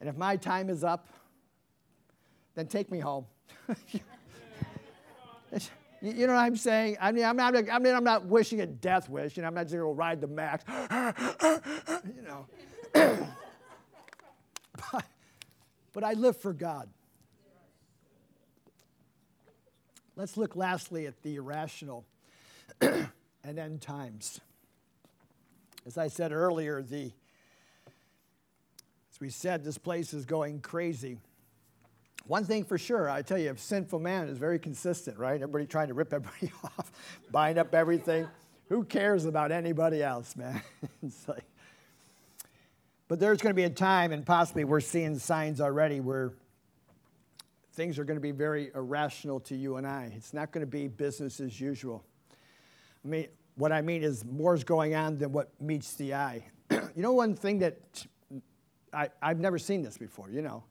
And 0.00 0.08
if 0.08 0.16
my 0.16 0.36
time 0.36 0.70
is 0.70 0.84
up, 0.84 1.08
then 2.54 2.66
take 2.66 2.90
me 2.90 2.98
home. 2.98 3.26
you 6.00 6.26
know 6.26 6.34
what 6.34 6.40
I'm 6.40 6.56
saying? 6.56 6.96
I 7.00 7.12
mean, 7.12 7.24
I'm 7.24 7.36
not, 7.36 7.54
I 7.56 7.78
mean, 7.78 7.94
I'm 7.94 8.04
not 8.04 8.26
wishing 8.26 8.60
a 8.60 8.66
death 8.66 9.08
wish. 9.08 9.36
You 9.36 9.42
know, 9.42 9.48
I'm 9.48 9.54
not 9.54 9.64
just 9.64 9.74
going 9.74 9.84
to 9.84 9.92
ride 9.92 10.20
the 10.20 10.26
max. 10.26 10.64
you 12.16 12.22
know. 12.22 12.46
but, 14.92 15.04
but 15.92 16.04
I 16.04 16.12
live 16.14 16.36
for 16.36 16.52
God. 16.52 16.88
Let's 20.16 20.36
look 20.36 20.56
lastly 20.56 21.06
at 21.06 21.22
the 21.22 21.36
irrational 21.36 22.04
and 22.80 23.58
end 23.58 23.80
times. 23.80 24.40
As 25.86 25.96
I 25.96 26.08
said 26.08 26.32
earlier, 26.32 26.82
the, 26.82 27.10
as 29.12 29.20
we 29.20 29.30
said, 29.30 29.64
this 29.64 29.78
place 29.78 30.12
is 30.12 30.24
going 30.24 30.60
crazy. 30.60 31.18
One 32.26 32.44
thing 32.44 32.64
for 32.64 32.76
sure, 32.76 33.08
I 33.08 33.22
tell 33.22 33.38
you, 33.38 33.50
a 33.50 33.56
sinful 33.56 34.00
man 34.00 34.28
is 34.28 34.36
very 34.36 34.58
consistent, 34.58 35.18
right? 35.18 35.40
Everybody 35.40 35.66
trying 35.66 35.88
to 35.88 35.94
rip 35.94 36.12
everybody 36.12 36.52
off, 36.62 36.92
buying 37.30 37.58
up 37.58 37.74
everything. 37.74 38.28
Who 38.68 38.84
cares 38.84 39.24
about 39.24 39.50
anybody 39.50 40.02
else, 40.02 40.36
man? 40.36 40.60
like, 41.26 41.44
but 43.08 43.18
there's 43.18 43.40
going 43.40 43.52
to 43.52 43.56
be 43.56 43.64
a 43.64 43.70
time, 43.70 44.12
and 44.12 44.26
possibly 44.26 44.64
we're 44.64 44.80
seeing 44.80 45.18
signs 45.18 45.62
already 45.62 46.00
where 46.00 46.32
things 47.72 47.98
are 47.98 48.04
going 48.04 48.18
to 48.18 48.20
be 48.20 48.32
very 48.32 48.70
irrational 48.74 49.40
to 49.40 49.56
you 49.56 49.76
and 49.76 49.86
I. 49.86 50.12
It's 50.14 50.34
not 50.34 50.52
going 50.52 50.66
to 50.66 50.70
be 50.70 50.88
business 50.88 51.40
as 51.40 51.58
usual. 51.58 52.04
Mean, 53.08 53.28
what 53.56 53.72
I 53.72 53.82
mean 53.82 54.02
is 54.02 54.24
more 54.24 54.54
is 54.54 54.64
going 54.64 54.94
on 54.94 55.18
than 55.18 55.32
what 55.32 55.50
meets 55.60 55.94
the 55.94 56.14
eye. 56.14 56.44
you 56.70 56.80
know, 56.96 57.12
one 57.12 57.34
thing 57.34 57.58
that 57.60 58.06
I, 58.92 59.08
I've 59.20 59.40
never 59.40 59.58
seen 59.58 59.82
this 59.82 59.98
before, 59.98 60.30
you 60.30 60.42
know. 60.42 60.64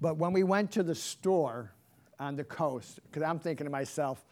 But 0.00 0.16
when 0.16 0.32
we 0.32 0.42
went 0.42 0.72
to 0.72 0.82
the 0.82 0.94
store 0.94 1.72
on 2.18 2.36
the 2.36 2.44
coast, 2.44 3.00
because 3.04 3.22
I'm 3.22 3.38
thinking 3.38 3.66
to 3.66 3.70
myself, 3.70 4.24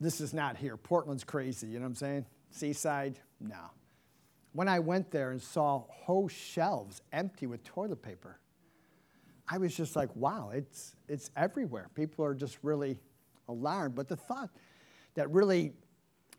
this 0.00 0.20
is 0.20 0.34
not 0.34 0.56
here. 0.56 0.76
Portland's 0.76 1.24
crazy, 1.24 1.66
you 1.68 1.74
know 1.74 1.80
what 1.80 1.88
I'm 1.88 1.94
saying? 1.94 2.26
Seaside, 2.50 3.18
no. 3.40 3.70
When 4.52 4.68
I 4.68 4.78
went 4.78 5.10
there 5.10 5.30
and 5.32 5.40
saw 5.40 5.84
whole 5.88 6.28
shelves 6.28 7.02
empty 7.12 7.46
with 7.46 7.64
toilet 7.64 8.02
paper, 8.02 8.38
I 9.48 9.58
was 9.58 9.74
just 9.74 9.96
like, 9.96 10.14
wow, 10.16 10.50
it's, 10.52 10.96
it's 11.08 11.30
everywhere. 11.36 11.88
People 11.94 12.24
are 12.24 12.34
just 12.34 12.58
really 12.62 12.98
alarmed. 13.48 13.94
But 13.94 14.08
the 14.08 14.16
thought 14.16 14.50
that 15.14 15.30
really 15.30 15.72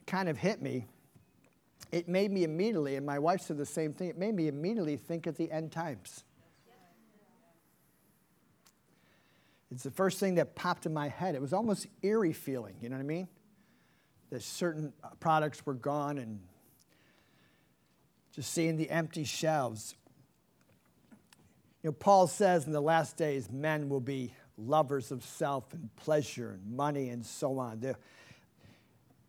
kind 0.07 0.29
of 0.29 0.37
hit 0.37 0.61
me, 0.61 0.87
it 1.91 2.07
made 2.07 2.31
me 2.31 2.43
immediately, 2.43 2.95
and 2.95 3.05
my 3.05 3.19
wife 3.19 3.41
said 3.41 3.57
the 3.57 3.65
same 3.65 3.93
thing, 3.93 4.09
it 4.09 4.17
made 4.17 4.33
me 4.33 4.47
immediately 4.47 4.97
think 4.97 5.27
of 5.27 5.37
the 5.37 5.51
end 5.51 5.71
times. 5.71 6.23
It's 9.71 9.83
the 9.83 9.91
first 9.91 10.19
thing 10.19 10.35
that 10.35 10.55
popped 10.55 10.85
in 10.85 10.93
my 10.93 11.09
head. 11.09 11.35
It 11.35 11.41
was 11.41 11.51
almost 11.53 11.87
eerie 12.01 12.33
feeling, 12.33 12.75
you 12.81 12.89
know 12.89 12.95
what 12.95 13.01
I 13.01 13.05
mean? 13.05 13.27
That 14.29 14.41
certain 14.41 14.93
uh, 15.03 15.09
products 15.19 15.65
were 15.65 15.73
gone 15.73 16.17
and 16.17 16.39
just 18.33 18.53
seeing 18.53 18.77
the 18.77 18.89
empty 18.89 19.25
shelves. 19.25 19.95
You 21.83 21.89
know, 21.89 21.91
Paul 21.91 22.27
says 22.27 22.65
in 22.65 22.71
the 22.71 22.81
last 22.81 23.17
days, 23.17 23.51
men 23.51 23.89
will 23.89 23.99
be 23.99 24.33
lovers 24.57 25.11
of 25.11 25.23
self 25.23 25.73
and 25.73 25.93
pleasure 25.97 26.51
and 26.51 26.75
money 26.75 27.09
and 27.09 27.25
so 27.25 27.59
on. 27.59 27.79
They're, 27.79 27.97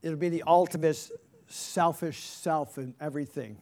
it'll 0.02 0.18
be 0.18 0.28
the 0.28 0.44
ultimate 0.46 1.10
selfish 1.46 2.20
self 2.20 2.78
and 2.78 2.94
everything. 3.00 3.58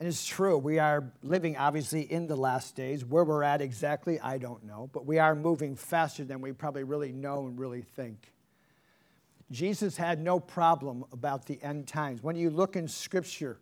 And 0.00 0.08
it's 0.08 0.26
true, 0.26 0.58
we 0.58 0.78
are 0.78 1.12
living 1.22 1.56
obviously 1.56 2.02
in 2.02 2.26
the 2.26 2.36
last 2.36 2.74
days. 2.74 3.04
Where 3.04 3.24
we're 3.24 3.44
at 3.44 3.62
exactly, 3.62 4.18
I 4.20 4.38
don't 4.38 4.64
know, 4.64 4.90
but 4.92 5.06
we 5.06 5.18
are 5.18 5.34
moving 5.34 5.76
faster 5.76 6.24
than 6.24 6.40
we 6.40 6.52
probably 6.52 6.82
really 6.82 7.12
know 7.12 7.46
and 7.46 7.58
really 7.58 7.82
think. 7.82 8.32
Jesus 9.50 9.96
had 9.96 10.20
no 10.20 10.40
problem 10.40 11.04
about 11.12 11.46
the 11.46 11.62
end 11.62 11.86
times. 11.86 12.22
When 12.22 12.34
you 12.34 12.50
look 12.50 12.76
in 12.76 12.88
Scripture, 12.88 13.58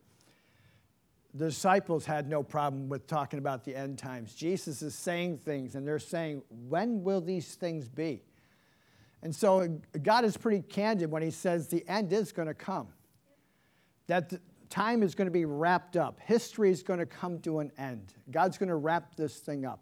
the 1.34 1.46
disciples 1.46 2.06
had 2.06 2.28
no 2.28 2.42
problem 2.42 2.88
with 2.88 3.06
talking 3.06 3.38
about 3.38 3.64
the 3.64 3.76
end 3.76 3.98
times. 3.98 4.34
Jesus 4.34 4.80
is 4.82 4.94
saying 4.94 5.38
things, 5.38 5.74
and 5.74 5.86
they're 5.86 5.98
saying, 5.98 6.42
When 6.68 7.04
will 7.04 7.20
these 7.20 7.54
things 7.54 7.88
be? 7.88 8.22
And 9.22 9.34
so 9.34 9.80
God 10.02 10.24
is 10.24 10.36
pretty 10.36 10.62
candid 10.62 11.10
when 11.10 11.22
He 11.22 11.30
says 11.30 11.68
the 11.68 11.86
end 11.88 12.12
is 12.12 12.32
going 12.32 12.48
to 12.48 12.54
come. 12.54 12.88
That 14.08 14.32
time 14.68 15.02
is 15.02 15.14
going 15.14 15.26
to 15.26 15.32
be 15.32 15.44
wrapped 15.44 15.96
up. 15.96 16.18
History 16.20 16.70
is 16.70 16.82
going 16.82 16.98
to 16.98 17.06
come 17.06 17.38
to 17.40 17.60
an 17.60 17.70
end. 17.78 18.14
God's 18.30 18.58
going 18.58 18.68
to 18.68 18.76
wrap 18.76 19.14
this 19.16 19.38
thing 19.38 19.64
up. 19.64 19.80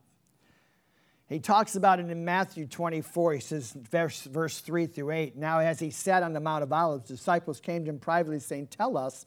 He 1.30 1.38
talks 1.38 1.76
about 1.76 2.00
it 2.00 2.10
in 2.10 2.24
Matthew 2.24 2.66
24. 2.66 3.34
He 3.34 3.40
says, 3.40 3.72
verse, 3.72 4.22
verse 4.22 4.58
3 4.58 4.86
through 4.86 5.12
8. 5.12 5.36
Now, 5.36 5.60
as 5.60 5.78
he 5.78 5.90
sat 5.90 6.24
on 6.24 6.32
the 6.32 6.40
Mount 6.40 6.64
of 6.64 6.72
Olives, 6.72 7.06
disciples 7.06 7.60
came 7.60 7.84
to 7.84 7.90
him 7.90 8.00
privately, 8.00 8.40
saying, 8.40 8.66
Tell 8.66 8.96
us, 8.96 9.26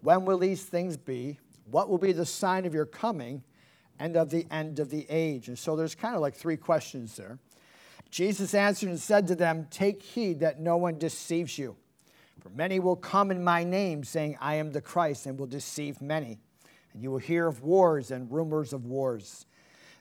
when 0.00 0.24
will 0.24 0.38
these 0.38 0.64
things 0.64 0.96
be? 0.96 1.38
What 1.70 1.88
will 1.88 1.98
be 1.98 2.10
the 2.10 2.26
sign 2.26 2.66
of 2.66 2.74
your 2.74 2.84
coming 2.84 3.44
and 4.00 4.16
of 4.16 4.30
the 4.30 4.44
end 4.50 4.80
of 4.80 4.90
the 4.90 5.06
age? 5.08 5.46
And 5.46 5.56
so 5.56 5.76
there's 5.76 5.94
kind 5.94 6.16
of 6.16 6.20
like 6.20 6.34
three 6.34 6.56
questions 6.56 7.14
there. 7.14 7.38
Jesus 8.10 8.54
answered 8.54 8.88
and 8.88 9.00
said 9.00 9.26
to 9.28 9.34
them, 9.34 9.66
Take 9.70 10.02
heed 10.02 10.40
that 10.40 10.60
no 10.60 10.76
one 10.76 10.98
deceives 10.98 11.58
you. 11.58 11.76
For 12.40 12.50
many 12.50 12.78
will 12.78 12.96
come 12.96 13.30
in 13.30 13.42
my 13.42 13.64
name, 13.64 14.04
saying, 14.04 14.38
I 14.40 14.54
am 14.54 14.72
the 14.72 14.80
Christ, 14.80 15.26
and 15.26 15.38
will 15.38 15.46
deceive 15.46 16.00
many. 16.00 16.38
And 16.92 17.02
you 17.02 17.10
will 17.10 17.18
hear 17.18 17.46
of 17.46 17.62
wars 17.62 18.10
and 18.10 18.30
rumors 18.30 18.72
of 18.72 18.86
wars. 18.86 19.46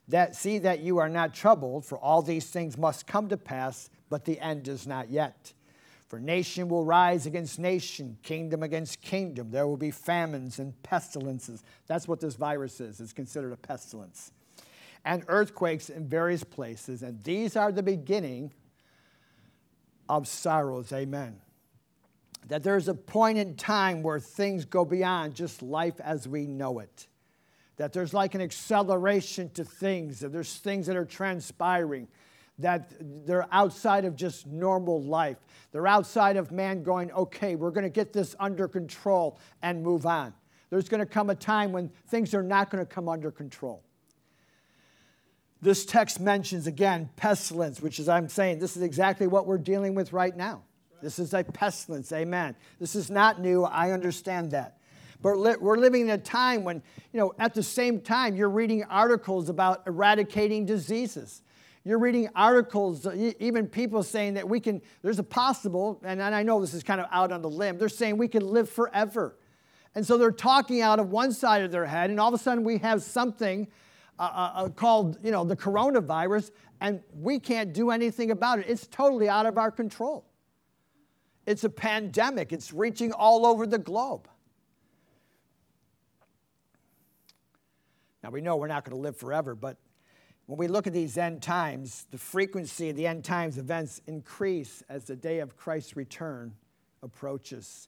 That 0.08 0.36
see 0.36 0.60
that 0.60 0.82
you 0.82 1.00
are 1.00 1.10
not 1.10 1.34
troubled, 1.34 1.86
for 1.86 1.98
all 1.98 2.22
these 2.22 2.50
things 2.50 2.78
must 2.78 3.08
come 3.08 3.30
to 3.30 3.38
pass, 3.38 3.90
but 4.10 4.26
the 4.26 4.40
end 4.40 4.68
is 4.68 4.86
not 4.86 5.10
yet. 5.10 5.54
For 6.08 6.20
nation 6.20 6.70
will 6.70 6.86
rise 6.86 7.26
against 7.26 7.58
nation, 7.58 8.18
kingdom 8.22 8.62
against 8.62 9.02
kingdom. 9.02 9.50
There 9.50 9.66
will 9.66 9.76
be 9.76 9.90
famines 9.90 10.60
and 10.60 10.82
pestilences. 10.84 11.64
That's 11.88 12.08
what 12.08 12.20
this 12.20 12.36
virus 12.36 12.80
is. 12.80 13.00
It's 13.00 13.12
considered 13.12 13.54
a 13.54 13.58
pestilence. 13.58 14.32
And 15.06 15.24
earthquakes 15.28 15.90
in 15.90 16.08
various 16.08 16.44
places. 16.44 17.04
And 17.04 17.24
these 17.24 17.56
are 17.56 17.72
the 17.72 17.84
beginning 17.84 18.52
of 20.10 20.28
sorrows. 20.28 20.92
Amen 20.92 21.40
that 22.48 22.64
there's 22.64 22.88
a 22.88 22.94
point 22.94 23.38
in 23.38 23.56
time 23.56 24.04
where 24.04 24.20
things 24.20 24.66
go 24.66 24.86
beyond 24.86 25.36
just 25.36 25.62
life 25.62 26.00
as 26.00 26.28
we 26.28 26.46
know 26.46 26.80
it. 26.80 27.08
That 27.78 27.92
there's 27.92 28.14
like 28.14 28.36
an 28.36 28.42
acceleration 28.42 29.50
to 29.52 29.66
things, 29.66 30.20
that 30.20 30.32
there's 30.32 30.56
things 30.58 30.88
that 30.88 30.96
are 30.96 31.06
transpiring, 31.06 32.08
that 32.60 32.94
they're 33.26 33.48
outside 33.52 34.06
of 34.06 34.16
just 34.16 34.48
normal 34.48 35.02
life. 35.02 35.38
They're 35.72 35.88
outside 35.88 36.38
of 36.38 36.52
man 36.52 36.84
going, 36.84 37.12
okay, 37.12 37.56
we're 37.56 37.72
going 37.72 37.84
to 37.84 37.90
get 37.90 38.14
this 38.14 38.36
under 38.40 38.68
control 38.68 39.40
and 39.62 39.84
move 39.84 40.06
on. 40.06 40.34
There's 40.70 40.88
going 40.88 41.00
to 41.00 41.06
come 41.06 41.30
a 41.30 41.36
time 41.36 41.72
when 41.72 41.90
things 42.08 42.34
are 42.34 42.44
not 42.44 42.70
going 42.70 42.86
to 42.86 42.90
come 42.90 43.10
under 43.10 43.32
control. 43.32 43.84
This 45.62 45.86
text 45.86 46.20
mentions 46.20 46.68
again 46.68 47.10
pestilence, 47.16 47.82
which 47.82 48.00
is, 48.00 48.08
I'm 48.10 48.30
saying, 48.30 48.60
this 48.60 48.76
is 48.76 48.84
exactly 48.84 49.28
what 49.28 49.48
we're 49.48 49.58
dealing 49.58 49.96
with 49.96 50.14
right 50.14 50.36
now. 50.36 50.64
This 51.02 51.20
is 51.20 51.34
a 51.34 51.44
pestilence. 51.44 52.12
Amen. 52.12 52.56
This 52.80 52.96
is 52.96 53.10
not 53.10 53.40
new. 53.40 53.64
I 53.64 53.92
understand 53.92 54.52
that. 54.52 54.78
But 55.22 55.38
we're 55.62 55.78
living 55.78 56.02
in 56.02 56.10
a 56.10 56.18
time 56.18 56.64
when, 56.64 56.84
you 57.12 57.20
know, 57.20 57.34
at 57.40 57.54
the 57.54 57.64
same 57.64 58.02
time, 58.02 58.36
you're 58.36 58.50
reading 58.50 58.84
articles 58.84 59.50
about 59.50 59.84
eradicating 59.88 60.66
diseases. 60.66 61.42
You're 61.84 62.00
reading 62.00 62.30
articles, 62.36 63.06
uh, 63.06 63.32
even 63.40 63.68
people 63.68 64.02
saying 64.02 64.34
that 64.34 64.50
we 64.50 64.60
can, 64.60 64.82
there's 65.04 65.20
a 65.20 65.24
possible, 65.24 66.02
and 66.04 66.22
I 66.22 66.42
know 66.42 66.60
this 66.60 66.74
is 66.74 66.82
kind 66.82 67.00
of 67.00 67.08
out 67.12 67.32
on 67.32 67.44
the 67.44 67.50
limb, 67.50 67.78
they're 67.78 67.90
saying 67.90 68.18
we 68.18 68.28
can 68.28 68.46
live 68.46 68.70
forever. 68.70 69.38
And 69.94 70.06
so 70.06 70.18
they're 70.18 70.32
talking 70.32 70.82
out 70.82 71.00
of 71.00 71.12
one 71.12 71.32
side 71.32 71.62
of 71.62 71.72
their 71.72 71.86
head, 71.86 72.10
and 72.10 72.20
all 72.20 72.28
of 72.28 72.34
a 72.34 72.44
sudden 72.44 72.64
we 72.64 72.80
have 72.80 73.04
something 73.04 73.68
uh, 74.20 74.24
uh, 74.24 74.52
uh 74.56 74.70
called, 74.70 75.18
you 75.24 75.32
know, 75.32 75.44
the 75.44 75.56
coronavirus, 75.56 76.52
and 76.82 77.02
we 77.20 77.40
can't 77.40 77.74
do 77.74 77.92
anything 77.92 78.32
about 78.32 78.60
it. 78.60 78.66
It's 78.68 78.88
totally 78.88 79.30
out 79.30 79.46
of 79.46 79.58
our 79.58 79.72
control. 79.72 80.26
It's 81.46 81.64
a 81.64 81.70
pandemic, 81.70 82.52
it's 82.52 82.74
reaching 82.74 83.12
all 83.12 83.46
over 83.46 83.68
the 83.68 83.78
globe. 83.78 84.28
Now, 88.24 88.32
we 88.32 88.42
know 88.42 88.56
we're 88.56 88.68
not 88.68 88.84
going 88.84 88.96
to 88.96 89.02
live 89.02 89.16
forever, 89.16 89.54
but 89.54 89.78
when 90.48 90.58
we 90.58 90.68
look 90.68 90.88
at 90.88 90.94
these 90.94 91.18
end 91.18 91.44
times, 91.44 92.08
the 92.10 92.18
frequency 92.18 92.90
of 92.90 92.96
the 92.96 93.06
end 93.06 93.24
times 93.24 93.60
events 93.60 94.02
increase 94.08 94.84
as 94.90 95.06
the 95.06 95.16
day 95.16 95.40
of 95.40 95.56
Christ's 95.58 95.96
return 95.96 96.54
approaches. 97.04 97.88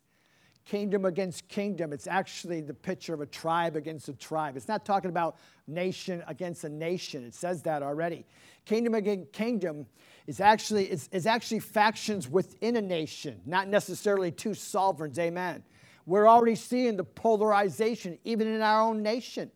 Kingdom 0.67 1.05
against 1.05 1.47
kingdom, 1.47 1.93
it's 1.93 2.07
actually 2.07 2.59
the 2.59 2.73
picture 2.73 3.13
of 3.13 3.21
a 3.21 3.25
tribe 3.25 3.77
against 3.77 4.09
a 4.09 4.13
tribe. 4.13 4.57
It's 4.57 4.67
not 4.67 4.83
talking 4.83 5.09
about 5.09 5.37
nation 5.65 6.21
against 6.27 6.65
a 6.65 6.69
nation. 6.69 7.23
It 7.23 7.33
says 7.33 7.61
that 7.63 7.81
already. 7.81 8.25
Kingdom 8.65 8.93
against 8.93 9.31
kingdom 9.31 9.85
is 10.27 10.41
actually, 10.41 10.91
is, 10.91 11.07
is 11.13 11.25
actually 11.25 11.61
factions 11.61 12.27
within 12.27 12.75
a 12.75 12.81
nation, 12.81 13.39
not 13.45 13.69
necessarily 13.69 14.29
two 14.29 14.53
sovereigns. 14.53 15.17
Amen. 15.17 15.63
We're 16.05 16.27
already 16.27 16.55
seeing 16.55 16.97
the 16.97 17.05
polarization 17.05 18.17
even 18.25 18.47
in 18.47 18.61
our 18.61 18.81
own 18.81 19.01
nation 19.01 19.51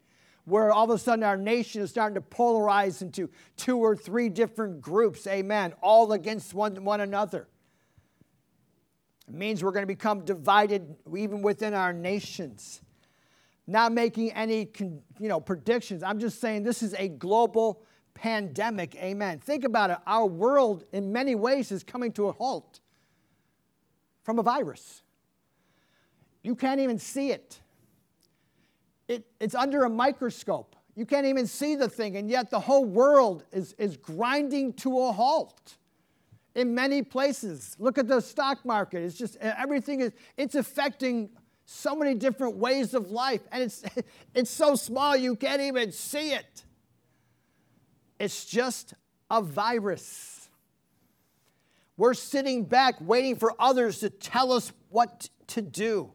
where 0.46 0.72
all 0.72 0.86
of 0.86 0.90
a 0.92 0.98
sudden 0.98 1.24
our 1.24 1.38
nation 1.38 1.82
is 1.82 1.90
starting 1.90 2.16
to 2.16 2.22
polarize 2.22 3.02
into 3.02 3.30
two 3.58 3.78
or 3.78 3.98
three 3.98 4.30
different 4.30 4.80
groups, 4.80 5.28
amen, 5.28 5.74
all 5.82 6.14
against 6.14 6.54
one, 6.54 6.84
one 6.86 7.02
another. 7.02 7.48
It 9.32 9.38
means 9.38 9.64
we're 9.64 9.72
going 9.72 9.84
to 9.84 9.88
become 9.88 10.26
divided 10.26 10.96
even 11.16 11.42
within 11.42 11.74
our 11.74 11.94
nations. 11.94 12.82
Not 13.66 13.94
making 13.94 14.32
any 14.34 14.70
you 14.80 15.28
know, 15.28 15.40
predictions. 15.40 16.04
I'm 16.04 16.20
just 16.20 16.42
saying 16.42 16.64
this 16.64 16.84
is 16.84 16.94
a 16.96 17.08
global 17.08 17.84
pandemic, 18.14 18.96
amen. 18.96 19.40
Think 19.40 19.64
about 19.64 19.90
it. 19.90 19.98
Our 20.06 20.26
world, 20.26 20.84
in 20.92 21.12
many 21.12 21.36
ways, 21.36 21.72
is 21.72 21.84
coming 21.84 22.12
to 22.14 22.28
a 22.28 22.34
halt 22.34 22.82
from 24.24 24.38
a 24.38 24.44
virus. 24.44 25.02
You 26.44 26.56
can't 26.56 26.82
even 26.82 27.00
see 27.00 27.32
it 27.32 27.62
it, 29.12 29.26
it's 29.40 29.56
under 29.56 29.84
a 29.84 29.90
microscope. 29.90 30.76
You 30.96 31.06
can't 31.06 31.26
even 31.26 31.48
see 31.48 31.76
the 31.76 31.88
thing, 31.88 32.18
and 32.18 32.30
yet 32.30 32.50
the 32.50 32.60
whole 32.60 32.86
world 32.86 33.44
is, 33.52 33.74
is 33.78 33.98
grinding 33.98 34.74
to 34.74 35.00
a 35.00 35.12
halt 35.12 35.78
in 36.56 36.76
many 36.76 37.02
places. 37.02 37.76
Look 37.80 37.98
at 37.98 38.08
the 38.08 38.20
stock 38.20 38.66
market. 38.66 39.04
It's 39.04 39.18
just 39.18 39.38
everything 39.38 40.02
is 40.02 40.12
it's 40.38 40.56
affecting 40.56 41.30
so 41.66 41.96
many 41.96 42.16
different 42.16 42.58
ways 42.58 42.94
of 42.94 43.12
life, 43.12 43.42
and 43.52 43.64
it's 43.64 43.84
it's 44.36 44.50
so 44.50 44.76
small 44.76 45.16
you 45.16 45.36
can't 45.36 45.62
even 45.62 45.92
see 45.92 46.32
it. 46.32 46.64
It's 48.20 48.46
just 48.46 48.94
a 49.30 49.42
virus. 49.42 50.50
We're 51.98 52.14
sitting 52.14 52.66
back 52.66 52.96
waiting 53.00 53.36
for 53.36 53.54
others 53.60 54.00
to 54.00 54.10
tell 54.10 54.52
us 54.52 54.72
what 54.90 55.30
to 55.48 55.62
do. 55.62 56.14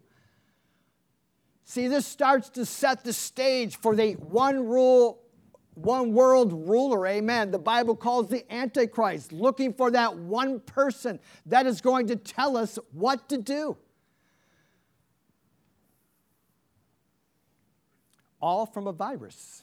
See, 1.65 1.89
this 1.89 2.07
starts 2.07 2.49
to 2.51 2.65
set 2.65 3.03
the 3.03 3.13
stage 3.13 3.77
for 3.77 3.97
the 3.97 4.13
one 4.13 4.67
rule, 4.67 5.21
one 5.77 6.13
world 6.13 6.53
ruler. 6.69 7.07
Amen. 7.07 7.51
The 7.51 7.59
Bible 7.59 7.95
calls 7.95 8.29
the 8.29 8.51
Antichrist, 8.53 9.33
looking 9.33 9.73
for 9.73 9.91
that 9.93 10.17
one 10.17 10.61
person 10.61 11.21
that 11.47 11.67
is 11.67 11.81
going 11.81 12.09
to 12.09 12.17
tell 12.17 12.57
us 12.57 12.79
what 12.93 13.29
to 13.29 13.39
do. 13.39 13.77
All 18.41 18.67
from 18.67 18.87
a 18.87 18.93
virus 18.93 19.63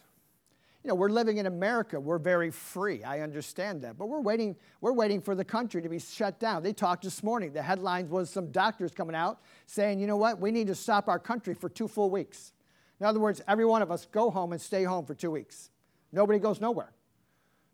you 0.83 0.89
know, 0.89 0.95
we're 0.95 1.09
living 1.09 1.37
in 1.37 1.45
America. 1.45 1.97
We're 1.97 2.17
very 2.17 2.51
free. 2.51 3.03
I 3.03 3.21
understand 3.21 3.81
that. 3.83 3.97
But 3.97 4.07
we're 4.07 4.19
waiting, 4.19 4.57
we're 4.81 4.91
waiting 4.91 5.21
for 5.21 5.33
the 5.33 5.45
country 5.45 5.81
to 5.81 5.87
be 5.87 5.99
shut 5.99 6.39
down. 6.39 6.61
They 6.61 6.73
talked 6.73 7.05
this 7.05 7.23
morning. 7.23 7.53
The 7.53 7.61
headlines 7.61 8.09
was 8.09 8.29
some 8.29 8.51
doctors 8.51 8.91
coming 8.91 9.15
out 9.15 9.39
saying, 9.65 10.01
you 10.01 10.07
know 10.07 10.17
what, 10.17 10.39
we 10.39 10.51
need 10.51 10.67
to 10.67 10.75
stop 10.75 11.07
our 11.07 11.19
country 11.19 11.53
for 11.53 11.69
two 11.69 11.87
full 11.87 12.09
weeks. 12.09 12.51
In 12.99 13.05
other 13.05 13.19
words, 13.19 13.41
every 13.47 13.65
one 13.65 13.81
of 13.81 13.91
us 13.91 14.05
go 14.11 14.29
home 14.29 14.51
and 14.51 14.61
stay 14.61 14.83
home 14.83 15.05
for 15.05 15.15
two 15.15 15.31
weeks. 15.31 15.69
Nobody 16.13 16.39
goes 16.39 16.61
nowhere. 16.61 16.93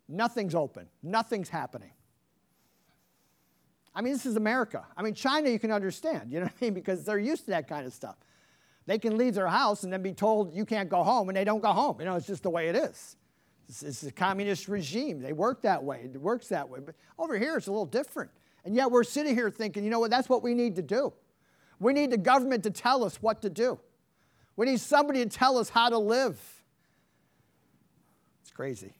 Nothing's 0.08 0.56
open. 0.56 0.88
Nothing's 1.02 1.48
happening. 1.48 1.92
I 3.94 4.00
mean, 4.00 4.12
this 4.12 4.26
is 4.26 4.36
America. 4.36 4.84
I 4.96 5.02
mean, 5.02 5.14
China, 5.14 5.50
you 5.50 5.58
can 5.58 5.70
understand, 5.70 6.32
you 6.32 6.40
know 6.40 6.46
what 6.46 6.54
I 6.60 6.64
mean? 6.64 6.74
Because 6.80 7.04
they're 7.04 7.18
used 7.18 7.44
to 7.44 7.50
that 7.50 7.68
kind 7.68 7.86
of 7.86 7.92
stuff. 7.92 8.16
They 8.86 8.98
can 8.98 9.18
leave 9.18 9.34
their 9.34 9.46
house 9.46 9.84
and 9.84 9.92
then 9.92 10.02
be 10.02 10.12
told 10.12 10.54
you 10.54 10.64
can't 10.64 10.88
go 10.88 11.02
home, 11.02 11.28
and 11.28 11.36
they 11.36 11.44
don't 11.44 11.60
go 11.60 11.72
home. 11.72 12.00
You 12.00 12.06
know, 12.06 12.16
it's 12.16 12.26
just 12.26 12.42
the 12.42 12.50
way 12.50 12.68
it 12.68 12.76
is. 12.76 13.16
It's, 13.68 13.82
it's 13.82 14.02
a 14.02 14.10
communist 14.10 14.68
regime. 14.68 15.20
They 15.20 15.32
work 15.32 15.62
that 15.62 15.84
way. 15.84 16.10
It 16.12 16.20
works 16.20 16.48
that 16.48 16.68
way. 16.68 16.80
But 16.80 16.94
over 17.18 17.38
here, 17.38 17.56
it's 17.56 17.66
a 17.66 17.70
little 17.70 17.86
different. 17.86 18.30
And 18.64 18.74
yet 18.74 18.90
we're 18.90 19.04
sitting 19.04 19.34
here 19.34 19.50
thinking, 19.50 19.84
you 19.84 19.90
know 19.90 20.00
what, 20.00 20.10
that's 20.10 20.28
what 20.28 20.42
we 20.42 20.54
need 20.54 20.76
to 20.76 20.82
do. 20.82 21.12
We 21.78 21.92
need 21.92 22.10
the 22.10 22.18
government 22.18 22.62
to 22.64 22.70
tell 22.70 23.04
us 23.04 23.22
what 23.22 23.42
to 23.42 23.50
do. 23.50 23.78
We 24.56 24.66
need 24.66 24.80
somebody 24.80 25.24
to 25.24 25.30
tell 25.30 25.56
us 25.58 25.68
how 25.68 25.88
to 25.88 25.98
live. 25.98 26.59
Crazy. 28.60 28.92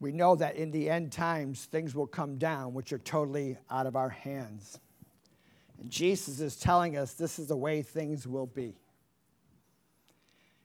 We 0.00 0.10
know 0.10 0.36
that 0.36 0.56
in 0.56 0.70
the 0.70 0.88
end 0.88 1.12
times, 1.12 1.66
things 1.66 1.94
will 1.94 2.06
come 2.06 2.38
down 2.38 2.72
which 2.72 2.94
are 2.94 2.98
totally 2.98 3.58
out 3.70 3.86
of 3.86 3.94
our 3.94 4.08
hands. 4.08 4.80
And 5.78 5.90
Jesus 5.90 6.40
is 6.40 6.56
telling 6.56 6.96
us 6.96 7.12
this 7.12 7.38
is 7.38 7.48
the 7.48 7.56
way 7.56 7.82
things 7.82 8.26
will 8.26 8.46
be. 8.46 8.78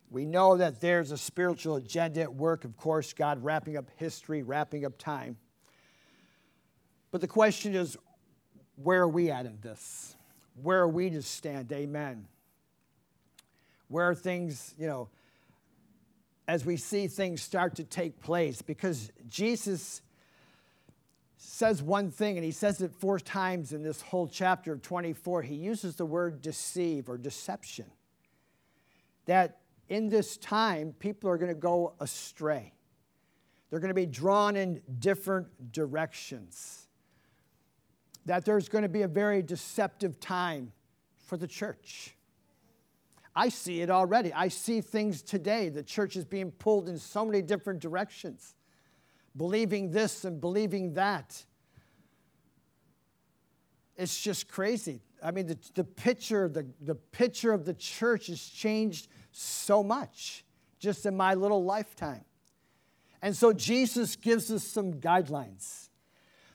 We 0.09 0.23
know 0.23 0.55
that 0.55 0.79
there's 0.79 1.11
a 1.11 1.17
spiritual 1.17 1.75
agenda 1.75 2.21
at 2.21 2.33
work, 2.33 2.63
of 2.63 2.77
course, 2.77 3.11
God 3.11 3.43
wrapping 3.43 3.75
up 3.75 3.89
history, 3.97 4.43
wrapping 4.43 4.85
up 4.85 4.97
time. 4.97 5.35
But 7.11 7.19
the 7.19 7.27
question 7.27 7.75
is, 7.75 7.97
where 8.81 9.01
are 9.01 9.09
we 9.09 9.29
at 9.29 9.45
in 9.45 9.57
this? 9.59 10.15
Where 10.63 10.79
are 10.79 10.87
we 10.87 11.09
to 11.09 11.21
stand? 11.21 11.69
Amen. 11.73 12.27
Where 13.87 14.13
things, 14.13 14.75
you 14.77 14.87
know, 14.87 15.09
as 16.47 16.65
we 16.65 16.77
see 16.77 17.07
things 17.07 17.41
start 17.41 17.75
to 17.75 17.83
take 17.83 18.19
place? 18.19 18.61
Because 18.61 19.11
Jesus 19.27 20.01
says 21.37 21.83
one 21.83 22.09
thing, 22.09 22.37
and 22.37 22.45
he 22.45 22.51
says 22.51 22.81
it 22.81 22.93
four 22.93 23.19
times 23.19 23.73
in 23.73 23.83
this 23.83 24.01
whole 24.01 24.27
chapter 24.27 24.73
of 24.73 24.81
24. 24.81 25.43
He 25.43 25.55
uses 25.55 25.95
the 25.95 26.05
word 26.05 26.41
deceive 26.41 27.09
or 27.09 27.17
deception. 27.17 27.85
That 29.25 29.59
in 29.87 30.09
this 30.09 30.37
time, 30.37 30.93
people 30.99 31.29
are 31.29 31.37
going 31.37 31.53
to 31.53 31.59
go 31.59 31.93
astray, 31.99 32.73
they're 33.69 33.79
going 33.79 33.89
to 33.89 33.95
be 33.95 34.05
drawn 34.05 34.55
in 34.55 34.81
different 34.99 35.71
directions. 35.71 36.87
That 38.25 38.43
there's 38.43 38.67
going 38.67 38.81
to 38.81 38.89
be 38.89 39.03
a 39.03 39.07
very 39.07 39.41
deceptive 39.41 40.19
time 40.19 40.73
for 41.27 41.37
the 41.37 41.47
church. 41.47 42.16
I 43.37 43.49
see 43.49 43.81
it 43.81 43.91
already. 43.91 44.33
I 44.33 44.47
see 44.47 44.81
things 44.81 45.21
today. 45.21 45.69
The 45.69 45.83
church 45.83 46.15
is 46.15 46.25
being 46.25 46.49
pulled 46.49 46.89
in 46.89 46.97
so 46.97 47.23
many 47.23 47.43
different 47.43 47.79
directions 47.79 48.55
believing 49.35 49.91
this 49.91 50.25
and 50.25 50.41
believing 50.41 50.95
that. 50.95 51.45
It's 53.95 54.19
just 54.19 54.47
crazy. 54.47 55.01
I 55.23 55.29
mean, 55.29 55.45
the, 55.45 55.57
the 55.75 55.83
picture, 55.83 56.49
the, 56.49 56.65
the 56.81 56.95
picture 56.95 57.53
of 57.53 57.63
the 57.63 57.75
church 57.75 58.25
has 58.27 58.43
changed 58.43 59.07
so 59.31 59.83
much 59.83 60.43
just 60.79 61.05
in 61.05 61.15
my 61.15 61.35
little 61.35 61.63
lifetime. 61.63 62.25
And 63.21 63.35
so 63.35 63.53
Jesus 63.53 64.15
gives 64.15 64.51
us 64.51 64.63
some 64.63 64.95
guidelines. 64.95 65.89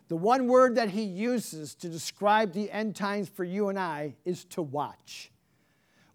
The 0.08 0.16
one 0.16 0.48
word 0.48 0.74
that 0.74 0.90
he 0.90 1.02
uses 1.02 1.76
to 1.76 1.88
describe 1.88 2.52
the 2.52 2.72
end 2.72 2.96
times 2.96 3.28
for 3.28 3.44
you 3.44 3.68
and 3.68 3.78
I 3.78 4.16
is 4.24 4.44
to 4.46 4.62
watch. 4.62 5.30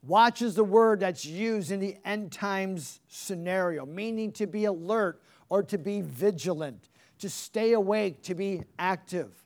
Watch 0.08 0.42
is 0.42 0.56
the 0.56 0.64
word 0.64 1.02
that's 1.02 1.26
used 1.26 1.70
in 1.70 1.82
the 1.82 1.98
end 2.06 2.32
times 2.32 3.02
scenario, 3.10 3.86
meaning 3.86 4.32
to 4.34 4.48
be 4.48 4.64
alert 4.64 5.22
or 5.50 5.62
to 5.64 5.78
be 5.78 6.00
vigilant, 6.00 6.88
to 7.20 7.30
stay 7.30 7.74
awake, 7.74 8.24
to 8.24 8.34
be 8.34 8.64
active. 8.80 9.44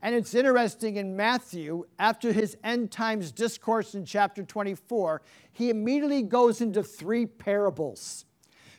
And 0.00 0.14
it's 0.14 0.34
interesting 0.34 0.96
in 0.96 1.14
Matthew, 1.14 1.84
after 1.98 2.32
his 2.32 2.56
end 2.64 2.90
times 2.90 3.30
discourse 3.30 3.94
in 3.94 4.06
chapter 4.06 4.42
24, 4.42 5.20
he 5.52 5.68
immediately 5.68 6.22
goes 6.22 6.62
into 6.62 6.82
three 6.82 7.26
parables. 7.26 8.24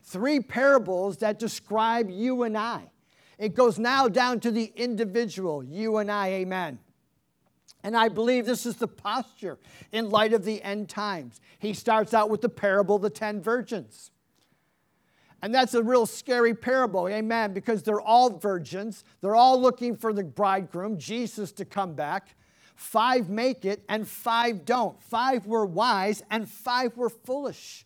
Three 0.01 0.39
parables 0.39 1.17
that 1.17 1.37
describe 1.37 2.09
you 2.09 2.41
and 2.41 2.57
I. 2.57 2.89
It 3.37 3.53
goes 3.53 3.77
now 3.77 4.07
down 4.07 4.39
to 4.39 4.49
the 4.49 4.73
individual, 4.75 5.63
you 5.63 5.97
and 5.97 6.11
I, 6.11 6.29
amen. 6.29 6.79
And 7.83 7.97
I 7.97 8.09
believe 8.09 8.45
this 8.45 8.65
is 8.65 8.75
the 8.75 8.87
posture 8.87 9.57
in 9.91 10.09
light 10.09 10.33
of 10.33 10.45
the 10.45 10.61
end 10.61 10.89
times. 10.89 11.41
He 11.59 11.73
starts 11.73 12.13
out 12.13 12.29
with 12.29 12.41
the 12.41 12.49
parable 12.49 12.97
of 12.97 13.01
the 13.01 13.09
ten 13.09 13.41
virgins. 13.41 14.11
And 15.41 15.55
that's 15.55 15.73
a 15.73 15.81
real 15.81 16.05
scary 16.05 16.53
parable, 16.53 17.07
amen, 17.07 17.53
because 17.53 17.81
they're 17.81 17.99
all 17.99 18.37
virgins. 18.37 19.03
They're 19.21 19.35
all 19.35 19.59
looking 19.59 19.95
for 19.95 20.13
the 20.13 20.23
bridegroom, 20.23 20.99
Jesus, 20.99 21.51
to 21.53 21.65
come 21.65 21.93
back. 21.95 22.35
Five 22.75 23.29
make 23.29 23.65
it 23.65 23.83
and 23.89 24.07
five 24.07 24.65
don't. 24.65 25.01
Five 25.01 25.47
were 25.47 25.65
wise 25.65 26.23
and 26.29 26.47
five 26.47 26.95
were 26.97 27.09
foolish. 27.09 27.85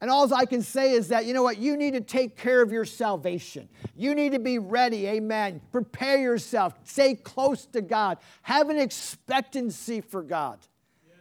And 0.00 0.10
all 0.10 0.32
I 0.34 0.44
can 0.44 0.60
say 0.60 0.92
is 0.92 1.08
that, 1.08 1.24
you 1.24 1.32
know 1.32 1.42
what, 1.42 1.58
you 1.58 1.76
need 1.76 1.94
to 1.94 2.02
take 2.02 2.36
care 2.36 2.60
of 2.60 2.70
your 2.70 2.84
salvation. 2.84 3.68
You 3.96 4.14
need 4.14 4.32
to 4.32 4.38
be 4.38 4.58
ready, 4.58 5.06
amen. 5.06 5.62
Prepare 5.72 6.18
yourself, 6.18 6.74
stay 6.84 7.14
close 7.14 7.64
to 7.66 7.80
God, 7.80 8.18
have 8.42 8.68
an 8.68 8.78
expectancy 8.78 10.02
for 10.02 10.22
God. 10.22 10.58
Yes. 11.08 11.16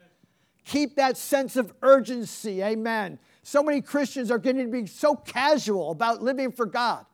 Keep 0.65 0.95
that 0.97 1.15
sense 1.15 1.55
of 1.55 1.73
urgency, 1.81 2.61
amen. 2.61 3.17
So 3.43 3.63
many 3.63 3.79
Christians 3.79 4.29
are 4.29 4.39
getting 4.39 4.65
to 4.65 4.71
be 4.71 4.87
so 4.87 5.15
casual 5.15 5.91
about 5.91 6.21
living 6.21 6.51
for 6.51 6.65
God 6.65 7.05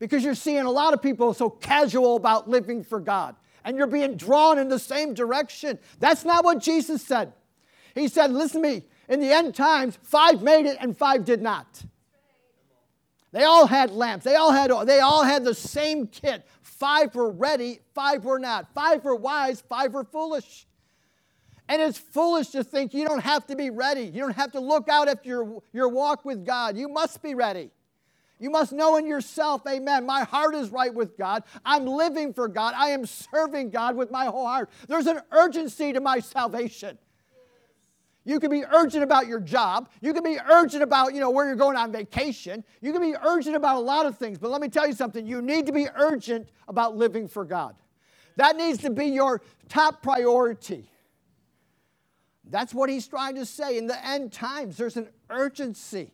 because 0.00 0.24
you're 0.24 0.34
seeing 0.34 0.62
a 0.62 0.70
lot 0.70 0.92
of 0.94 1.00
people 1.00 1.32
so 1.34 1.48
casual 1.48 2.16
about 2.16 2.48
living 2.48 2.82
for 2.82 2.98
God 2.98 3.36
and 3.64 3.76
you're 3.76 3.86
being 3.86 4.16
drawn 4.16 4.58
in 4.58 4.68
the 4.68 4.78
same 4.78 5.14
direction. 5.14 5.78
That's 6.00 6.24
not 6.24 6.44
what 6.44 6.58
Jesus 6.58 7.02
said. 7.02 7.32
He 7.94 8.08
said, 8.08 8.32
Listen 8.32 8.62
to 8.62 8.68
me, 8.68 8.82
in 9.12 9.20
the 9.20 9.30
end 9.30 9.54
times, 9.54 9.98
five 10.02 10.42
made 10.42 10.64
it 10.64 10.78
and 10.80 10.96
five 10.96 11.24
did 11.24 11.42
not. 11.42 11.84
They 13.32 13.44
all 13.44 13.66
had 13.66 13.90
lamps. 13.90 14.24
They 14.24 14.36
all 14.36 14.52
had, 14.52 14.70
they 14.86 15.00
all 15.00 15.22
had 15.22 15.44
the 15.44 15.54
same 15.54 16.06
kit. 16.06 16.46
Five 16.62 17.14
were 17.14 17.30
ready, 17.30 17.80
five 17.94 18.24
were 18.24 18.38
not. 18.38 18.72
Five 18.74 19.04
were 19.04 19.14
wise, 19.14 19.62
five 19.68 19.92
were 19.92 20.04
foolish. 20.04 20.66
And 21.68 21.80
it's 21.80 21.98
foolish 21.98 22.48
to 22.48 22.64
think 22.64 22.92
you 22.92 23.06
don't 23.06 23.22
have 23.22 23.46
to 23.46 23.56
be 23.56 23.70
ready. 23.70 24.02
You 24.02 24.20
don't 24.20 24.36
have 24.36 24.52
to 24.52 24.60
look 24.60 24.88
out 24.88 25.08
after 25.08 25.28
your, 25.28 25.62
your 25.72 25.88
walk 25.88 26.24
with 26.24 26.44
God. 26.44 26.76
You 26.76 26.88
must 26.88 27.22
be 27.22 27.34
ready. 27.34 27.70
You 28.38 28.50
must 28.50 28.72
know 28.72 28.96
in 28.96 29.06
yourself, 29.06 29.62
amen, 29.68 30.04
my 30.04 30.24
heart 30.24 30.54
is 30.54 30.70
right 30.70 30.92
with 30.92 31.16
God. 31.16 31.44
I'm 31.64 31.86
living 31.86 32.34
for 32.34 32.48
God. 32.48 32.74
I 32.76 32.88
am 32.88 33.06
serving 33.06 33.70
God 33.70 33.94
with 33.94 34.10
my 34.10 34.24
whole 34.24 34.46
heart. 34.46 34.68
There's 34.88 35.06
an 35.06 35.20
urgency 35.30 35.92
to 35.92 36.00
my 36.00 36.18
salvation. 36.18 36.98
You 38.24 38.38
can 38.38 38.50
be 38.50 38.64
urgent 38.64 39.02
about 39.02 39.26
your 39.26 39.40
job. 39.40 39.88
You 40.00 40.14
can 40.14 40.22
be 40.22 40.38
urgent 40.48 40.82
about, 40.82 41.12
you 41.12 41.20
know, 41.20 41.30
where 41.30 41.46
you're 41.46 41.56
going 41.56 41.76
on 41.76 41.90
vacation. 41.90 42.62
You 42.80 42.92
can 42.92 43.00
be 43.00 43.14
urgent 43.24 43.56
about 43.56 43.76
a 43.76 43.80
lot 43.80 44.06
of 44.06 44.16
things. 44.16 44.38
But 44.38 44.50
let 44.50 44.60
me 44.60 44.68
tell 44.68 44.86
you 44.86 44.92
something. 44.92 45.26
You 45.26 45.42
need 45.42 45.66
to 45.66 45.72
be 45.72 45.88
urgent 45.96 46.48
about 46.68 46.96
living 46.96 47.26
for 47.26 47.44
God. 47.44 47.74
That 48.36 48.56
needs 48.56 48.78
to 48.82 48.90
be 48.90 49.06
your 49.06 49.42
top 49.68 50.02
priority. 50.02 50.88
That's 52.48 52.72
what 52.72 52.90
he's 52.90 53.08
trying 53.08 53.34
to 53.36 53.46
say. 53.46 53.76
In 53.76 53.86
the 53.86 54.06
end 54.06 54.32
times, 54.32 54.76
there's 54.76 54.96
an 54.96 55.08
urgency. 55.28 56.12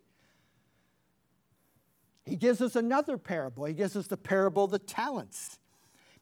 He 2.24 2.36
gives 2.36 2.60
us 2.60 2.76
another 2.76 3.18
parable. 3.18 3.64
He 3.64 3.74
gives 3.74 3.96
us 3.96 4.06
the 4.06 4.16
parable 4.16 4.64
of 4.64 4.70
the 4.70 4.78
talents. 4.78 5.58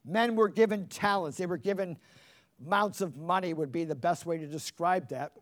Men 0.03 0.35
were 0.35 0.47
given 0.47 0.87
talents, 0.87 1.37
they 1.37 1.45
were 1.45 1.57
given 1.57 1.97
amounts 2.65 3.01
of 3.01 3.17
money, 3.17 3.53
would 3.53 3.73
be 3.73 3.83
the 3.83 3.95
best 3.95 4.25
way 4.25 4.37
to 4.37 4.47
describe 4.47 5.09
that 5.09 5.33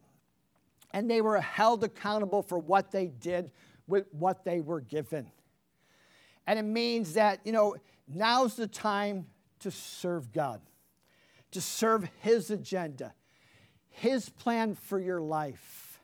and 0.96 1.12
they 1.12 1.20
were 1.20 1.42
held 1.42 1.84
accountable 1.84 2.42
for 2.42 2.58
what 2.58 2.90
they 2.90 3.08
did 3.08 3.52
with 3.86 4.06
what 4.12 4.46
they 4.46 4.62
were 4.62 4.80
given. 4.80 5.30
And 6.48 6.58
it 6.58 6.64
means 6.64 7.16
that, 7.16 7.42
you 7.44 7.52
know, 7.52 7.76
now's 8.08 8.56
the 8.56 8.66
time 8.66 9.26
to 9.60 9.72
serve 9.72 10.32
God, 10.32 10.62
to 11.52 11.60
serve 11.60 12.08
His 12.22 12.50
agenda, 12.50 13.14
His 13.90 14.30
plan 14.30 14.74
for 14.74 14.98
your 14.98 15.20
life. 15.20 16.00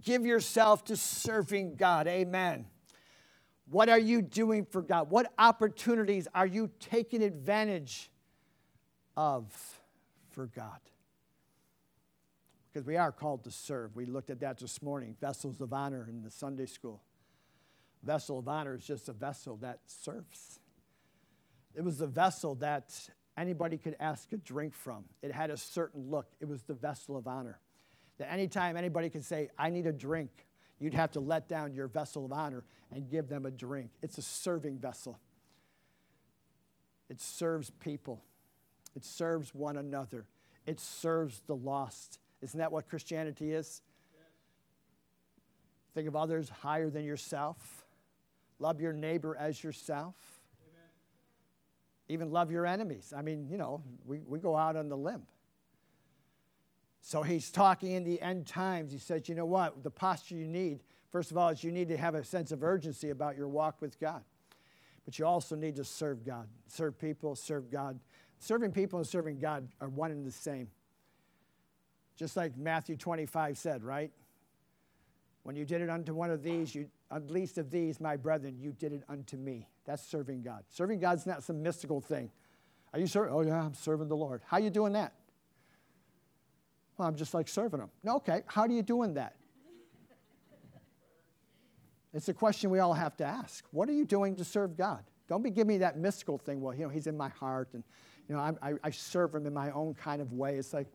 Give 0.00 0.24
yourself 0.24 0.84
to 0.86 0.96
serving 0.96 1.76
God. 1.76 2.08
Amen. 2.08 2.64
What 3.70 3.90
are 3.90 3.98
you 3.98 4.22
doing 4.22 4.64
for 4.64 4.80
God? 4.80 5.10
What 5.10 5.30
opportunities 5.38 6.26
are 6.34 6.46
you 6.46 6.70
taking 6.80 7.22
advantage 7.22 8.10
of 9.14 9.44
for 10.30 10.46
God? 10.46 10.80
Because 12.74 12.86
we 12.86 12.96
are 12.96 13.12
called 13.12 13.44
to 13.44 13.52
serve. 13.52 13.94
We 13.94 14.04
looked 14.04 14.30
at 14.30 14.40
that 14.40 14.58
this 14.58 14.82
morning 14.82 15.14
vessels 15.20 15.60
of 15.60 15.72
honor 15.72 16.06
in 16.08 16.22
the 16.22 16.30
Sunday 16.30 16.66
school. 16.66 17.00
Vessel 18.02 18.40
of 18.40 18.48
honor 18.48 18.74
is 18.74 18.84
just 18.84 19.08
a 19.08 19.12
vessel 19.12 19.56
that 19.58 19.78
serves. 19.86 20.58
It 21.76 21.84
was 21.84 21.98
the 21.98 22.08
vessel 22.08 22.56
that 22.56 22.92
anybody 23.38 23.78
could 23.78 23.94
ask 24.00 24.32
a 24.32 24.38
drink 24.38 24.74
from. 24.74 25.04
It 25.22 25.30
had 25.30 25.50
a 25.50 25.56
certain 25.56 26.10
look. 26.10 26.26
It 26.40 26.48
was 26.48 26.62
the 26.62 26.74
vessel 26.74 27.16
of 27.16 27.28
honor. 27.28 27.60
That 28.18 28.32
anytime 28.32 28.76
anybody 28.76 29.08
could 29.08 29.24
say, 29.24 29.50
I 29.56 29.70
need 29.70 29.86
a 29.86 29.92
drink, 29.92 30.30
you'd 30.80 30.94
have 30.94 31.12
to 31.12 31.20
let 31.20 31.48
down 31.48 31.74
your 31.74 31.86
vessel 31.86 32.24
of 32.24 32.32
honor 32.32 32.64
and 32.90 33.08
give 33.08 33.28
them 33.28 33.46
a 33.46 33.52
drink. 33.52 33.90
It's 34.02 34.18
a 34.18 34.22
serving 34.22 34.78
vessel. 34.78 35.20
It 37.08 37.20
serves 37.20 37.70
people, 37.70 38.24
it 38.96 39.04
serves 39.04 39.54
one 39.54 39.76
another, 39.76 40.26
it 40.66 40.80
serves 40.80 41.40
the 41.46 41.54
lost. 41.54 42.18
Isn't 42.44 42.58
that 42.58 42.70
what 42.70 42.88
Christianity 42.88 43.52
is? 43.52 43.82
Think 45.94 46.08
of 46.08 46.16
others 46.16 46.48
higher 46.48 46.90
than 46.90 47.04
yourself. 47.04 47.86
Love 48.58 48.80
your 48.80 48.92
neighbor 48.92 49.36
as 49.36 49.62
yourself. 49.62 50.14
Amen. 50.68 50.88
Even 52.08 52.30
love 52.30 52.50
your 52.50 52.66
enemies. 52.66 53.12
I 53.16 53.22
mean, 53.22 53.48
you 53.48 53.56
know, 53.56 53.82
we, 54.04 54.20
we 54.26 54.38
go 54.40 54.56
out 54.56 54.76
on 54.76 54.88
the 54.88 54.96
limb. 54.96 55.22
So 57.00 57.22
he's 57.22 57.50
talking 57.50 57.92
in 57.92 58.04
the 58.04 58.20
end 58.20 58.46
times. 58.46 58.92
He 58.92 58.98
says, 58.98 59.28
you 59.28 59.34
know 59.34 59.46
what? 59.46 59.82
The 59.82 59.90
posture 59.90 60.36
you 60.36 60.48
need, 60.48 60.80
first 61.12 61.30
of 61.30 61.38
all, 61.38 61.48
is 61.50 61.62
you 61.62 61.70
need 61.70 61.88
to 61.88 61.96
have 61.96 62.14
a 62.14 62.24
sense 62.24 62.50
of 62.50 62.62
urgency 62.62 63.10
about 63.10 63.36
your 63.36 63.48
walk 63.48 63.80
with 63.80 64.00
God. 64.00 64.22
But 65.04 65.18
you 65.18 65.26
also 65.26 65.54
need 65.54 65.76
to 65.76 65.84
serve 65.84 66.24
God. 66.24 66.48
Serve 66.66 66.98
people, 66.98 67.36
serve 67.36 67.70
God. 67.70 68.00
Serving 68.38 68.72
people 68.72 68.98
and 68.98 69.06
serving 69.06 69.38
God 69.38 69.68
are 69.80 69.88
one 69.88 70.10
and 70.10 70.26
the 70.26 70.32
same. 70.32 70.68
Just 72.16 72.36
like 72.36 72.56
Matthew 72.56 72.96
25 72.96 73.58
said, 73.58 73.82
right? 73.82 74.10
When 75.42 75.56
you 75.56 75.64
did 75.64 75.82
it 75.82 75.90
unto 75.90 76.14
one 76.14 76.30
of 76.30 76.42
these, 76.42 76.74
you, 76.74 76.88
at 77.10 77.30
least 77.30 77.58
of 77.58 77.70
these, 77.70 78.00
my 78.00 78.16
brethren, 78.16 78.56
you 78.58 78.72
did 78.72 78.92
it 78.92 79.02
unto 79.08 79.36
me. 79.36 79.68
That's 79.84 80.02
serving 80.02 80.42
God. 80.42 80.64
Serving 80.70 81.00
God's 81.00 81.26
not 81.26 81.42
some 81.42 81.62
mystical 81.62 82.00
thing. 82.00 82.30
Are 82.92 82.98
you 82.98 83.06
serving? 83.06 83.34
Oh, 83.34 83.42
yeah, 83.42 83.60
I'm 83.62 83.74
serving 83.74 84.08
the 84.08 84.16
Lord. 84.16 84.40
How 84.46 84.56
are 84.56 84.60
you 84.60 84.70
doing 84.70 84.92
that? 84.94 85.12
Well, 86.96 87.08
I'm 87.08 87.16
just 87.16 87.34
like 87.34 87.48
serving 87.48 87.80
Him. 87.80 87.90
No, 88.02 88.16
okay. 88.16 88.42
How 88.46 88.62
are 88.62 88.70
you 88.70 88.82
doing 88.82 89.14
that? 89.14 89.34
It's 92.14 92.28
a 92.28 92.34
question 92.34 92.70
we 92.70 92.78
all 92.78 92.94
have 92.94 93.16
to 93.16 93.24
ask. 93.24 93.64
What 93.72 93.88
are 93.88 93.92
you 93.92 94.04
doing 94.04 94.36
to 94.36 94.44
serve 94.44 94.76
God? 94.76 95.02
Don't 95.28 95.42
be 95.42 95.50
giving 95.50 95.68
me 95.68 95.78
that 95.78 95.98
mystical 95.98 96.38
thing. 96.38 96.60
Well, 96.60 96.72
you 96.72 96.84
know, 96.84 96.88
He's 96.88 97.08
in 97.08 97.16
my 97.16 97.28
heart, 97.30 97.70
and 97.72 97.82
you 98.28 98.36
know, 98.36 98.40
I, 98.62 98.74
I 98.84 98.90
serve 98.90 99.34
Him 99.34 99.46
in 99.46 99.52
my 99.52 99.72
own 99.72 99.94
kind 99.94 100.22
of 100.22 100.32
way. 100.32 100.56
It's 100.56 100.72
like, 100.72 100.86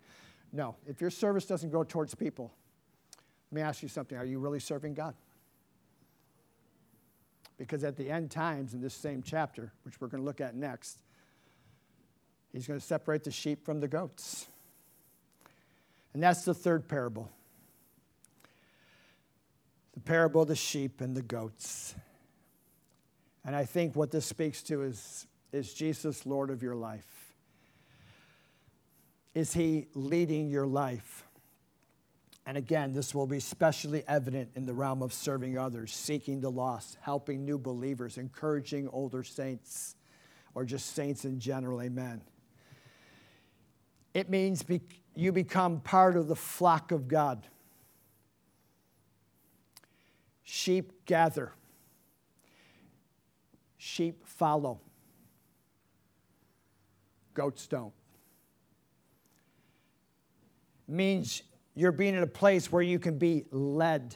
no, 0.52 0.76
if 0.88 1.02
your 1.02 1.10
service 1.10 1.46
doesn't 1.46 1.70
go 1.70 1.84
towards 1.84 2.16
people, 2.16 2.52
let 3.52 3.56
me 3.56 3.62
ask 3.62 3.82
you 3.82 3.90
something. 3.90 4.18
Are 4.18 4.26
you 4.26 4.40
really 4.40 4.60
serving 4.60 4.94
God? 4.94 5.16
Because 7.58 7.84
at 7.84 7.98
the 7.98 8.10
end 8.10 8.32
times 8.32 8.74
in 8.74 8.82
this 8.82 8.94
same 8.94 9.22
chapter, 9.22 9.74
which 9.84 10.00
we're 10.00 10.08
going 10.08 10.22
to 10.22 10.26
look 10.26 10.42
at 10.42 10.56
next, 10.56 11.00
he's 12.54 12.68
going 12.68 12.80
to 12.80 12.86
separate 12.86 13.24
the 13.24 13.32
sheep 13.32 13.66
from 13.66 13.80
the 13.80 13.88
goats. 13.88 14.48
And 16.14 16.24
that's 16.24 16.44
the 16.44 16.54
third 16.54 16.88
parable 16.88 17.30
the 19.94 20.00
parable 20.06 20.44
of 20.44 20.48
the 20.48 20.56
sheep 20.56 21.02
and 21.02 21.16
the 21.16 21.22
goats. 21.22 21.94
And 23.44 23.54
I 23.54 23.66
think 23.66 23.98
what 23.98 24.12
this 24.12 24.26
speaks 24.26 24.62
to 24.64 24.84
is, 24.84 25.28
is 25.52 25.74
Jesus 25.74 26.26
Lord 26.26 26.52
of 26.52 26.64
your 26.64 26.76
life? 26.76 27.19
Is 29.34 29.54
He 29.54 29.88
leading 29.94 30.50
your 30.50 30.68
life? 30.68 31.26
And 32.46 32.58
again, 32.58 32.94
this 32.94 33.14
will 33.14 33.28
be 33.28 33.38
especially 33.38 34.04
evident 34.08 34.50
in 34.56 34.66
the 34.66 34.74
realm 34.74 35.04
of 35.04 35.14
serving 35.14 35.58
others, 35.58 35.94
seeking 35.94 36.42
the 36.42 36.50
lost, 36.50 36.98
helping 37.00 37.46
new 37.46 37.60
believers, 37.60 38.18
encouraging 38.18 38.88
older 38.90 39.24
saints, 39.24 39.96
or 40.56 40.66
just 40.66 40.96
saints 40.96 41.26
in 41.26 41.40
general. 41.40 41.80
Amen. 41.80 42.22
It 44.16 44.32
means 44.32 44.64
be- 44.64 44.82
you 45.16 45.32
become 45.32 45.80
part 45.82 46.18
of 46.18 46.28
the 46.28 46.36
flock 46.36 46.92
of 46.92 47.08
God. 47.08 47.46
Sheep 50.42 51.06
gather, 51.06 51.54
sheep 53.78 54.26
follow, 54.26 54.82
goats 57.36 57.68
don't 57.68 57.94
means 60.90 61.44
you're 61.76 61.92
being 61.92 62.16
in 62.16 62.24
a 62.24 62.28
place 62.28 62.72
where 62.72 62.82
you 62.82 63.00
can 63.00 63.18
be 63.18 63.46
led. 63.52 64.16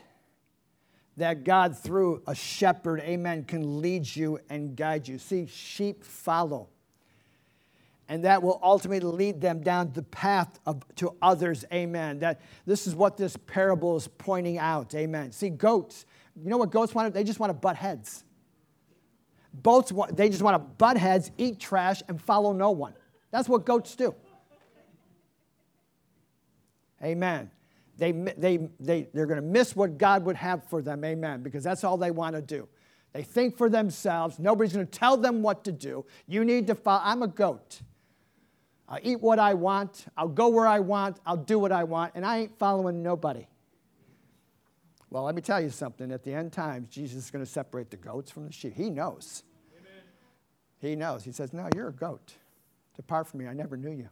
that 1.17 1.43
God, 1.43 1.77
through 1.77 2.23
a 2.27 2.33
shepherd, 2.33 2.99
amen, 3.01 3.43
can 3.45 3.81
lead 3.81 4.15
you 4.15 4.39
and 4.49 4.75
guide 4.75 5.07
you. 5.07 5.17
See, 5.19 5.45
sheep 5.45 6.03
follow. 6.03 6.69
And 8.09 8.25
that 8.25 8.43
will 8.43 8.59
ultimately 8.61 9.09
lead 9.11 9.39
them 9.39 9.61
down 9.61 9.91
the 9.93 10.03
path 10.03 10.59
of, 10.65 10.83
to 10.95 11.15
others, 11.21 11.63
amen. 11.71 12.19
That 12.19 12.41
this 12.65 12.85
is 12.87 12.95
what 12.95 13.15
this 13.15 13.37
parable 13.37 13.95
is 13.95 14.07
pointing 14.07 14.57
out, 14.57 14.93
amen. 14.95 15.31
See, 15.31 15.49
goats, 15.49 16.05
you 16.35 16.49
know 16.49 16.57
what 16.57 16.71
goats 16.71 16.93
want? 16.93 17.13
They 17.13 17.23
just 17.23 17.39
want 17.39 17.51
to 17.51 17.53
butt 17.53 17.75
heads. 17.75 18.23
Boats, 19.53 19.93
they 20.13 20.29
just 20.29 20.41
want 20.41 20.55
to 20.55 20.59
butt 20.59 20.97
heads, 20.97 21.31
eat 21.37 21.59
trash, 21.59 22.01
and 22.07 22.19
follow 22.19 22.53
no 22.53 22.71
one. 22.71 22.93
That's 23.31 23.47
what 23.47 23.65
goats 23.65 23.95
do. 23.95 24.15
Amen. 27.03 27.51
They, 27.97 28.11
they, 28.11 28.69
they, 28.79 29.07
they're 29.13 29.25
going 29.25 29.41
to 29.41 29.47
miss 29.47 29.75
what 29.75 29.97
God 29.97 30.25
would 30.25 30.35
have 30.35 30.63
for 30.69 30.81
them. 30.81 31.03
Amen. 31.03 31.43
Because 31.43 31.63
that's 31.63 31.83
all 31.83 31.97
they 31.97 32.11
want 32.11 32.35
to 32.35 32.41
do. 32.41 32.67
They 33.11 33.23
think 33.23 33.57
for 33.57 33.69
themselves. 33.69 34.39
Nobody's 34.39 34.73
going 34.73 34.87
to 34.87 34.91
tell 34.91 35.17
them 35.17 35.43
what 35.43 35.63
to 35.65 35.71
do. 35.71 36.05
You 36.27 36.43
need 36.43 36.67
to 36.67 36.75
follow. 36.75 37.01
I'm 37.03 37.21
a 37.21 37.27
goat. 37.27 37.81
I'll 38.89 38.99
eat 39.01 39.21
what 39.21 39.39
I 39.39 39.53
want. 39.53 40.05
I'll 40.17 40.27
go 40.27 40.49
where 40.49 40.67
I 40.67 40.79
want. 40.79 41.19
I'll 41.25 41.37
do 41.37 41.59
what 41.59 41.71
I 41.71 41.83
want. 41.83 42.13
And 42.15 42.25
I 42.25 42.39
ain't 42.39 42.57
following 42.57 43.03
nobody. 43.03 43.45
Well, 45.09 45.23
let 45.23 45.35
me 45.35 45.41
tell 45.41 45.61
you 45.61 45.69
something. 45.69 46.11
At 46.11 46.23
the 46.23 46.33
end 46.33 46.51
times, 46.51 46.89
Jesus 46.89 47.25
is 47.25 47.31
going 47.31 47.45
to 47.45 47.49
separate 47.49 47.91
the 47.91 47.97
goats 47.97 48.31
from 48.31 48.47
the 48.47 48.51
sheep. 48.51 48.73
He 48.73 48.89
knows. 48.89 49.43
Amen. 49.77 50.01
He 50.79 50.95
knows. 50.95 51.23
He 51.23 51.31
says, 51.31 51.53
No, 51.53 51.69
you're 51.75 51.89
a 51.89 51.93
goat. 51.93 52.33
Depart 52.95 53.27
from 53.27 53.41
me. 53.41 53.47
I 53.47 53.53
never 53.53 53.77
knew 53.77 53.91
you. 53.91 54.09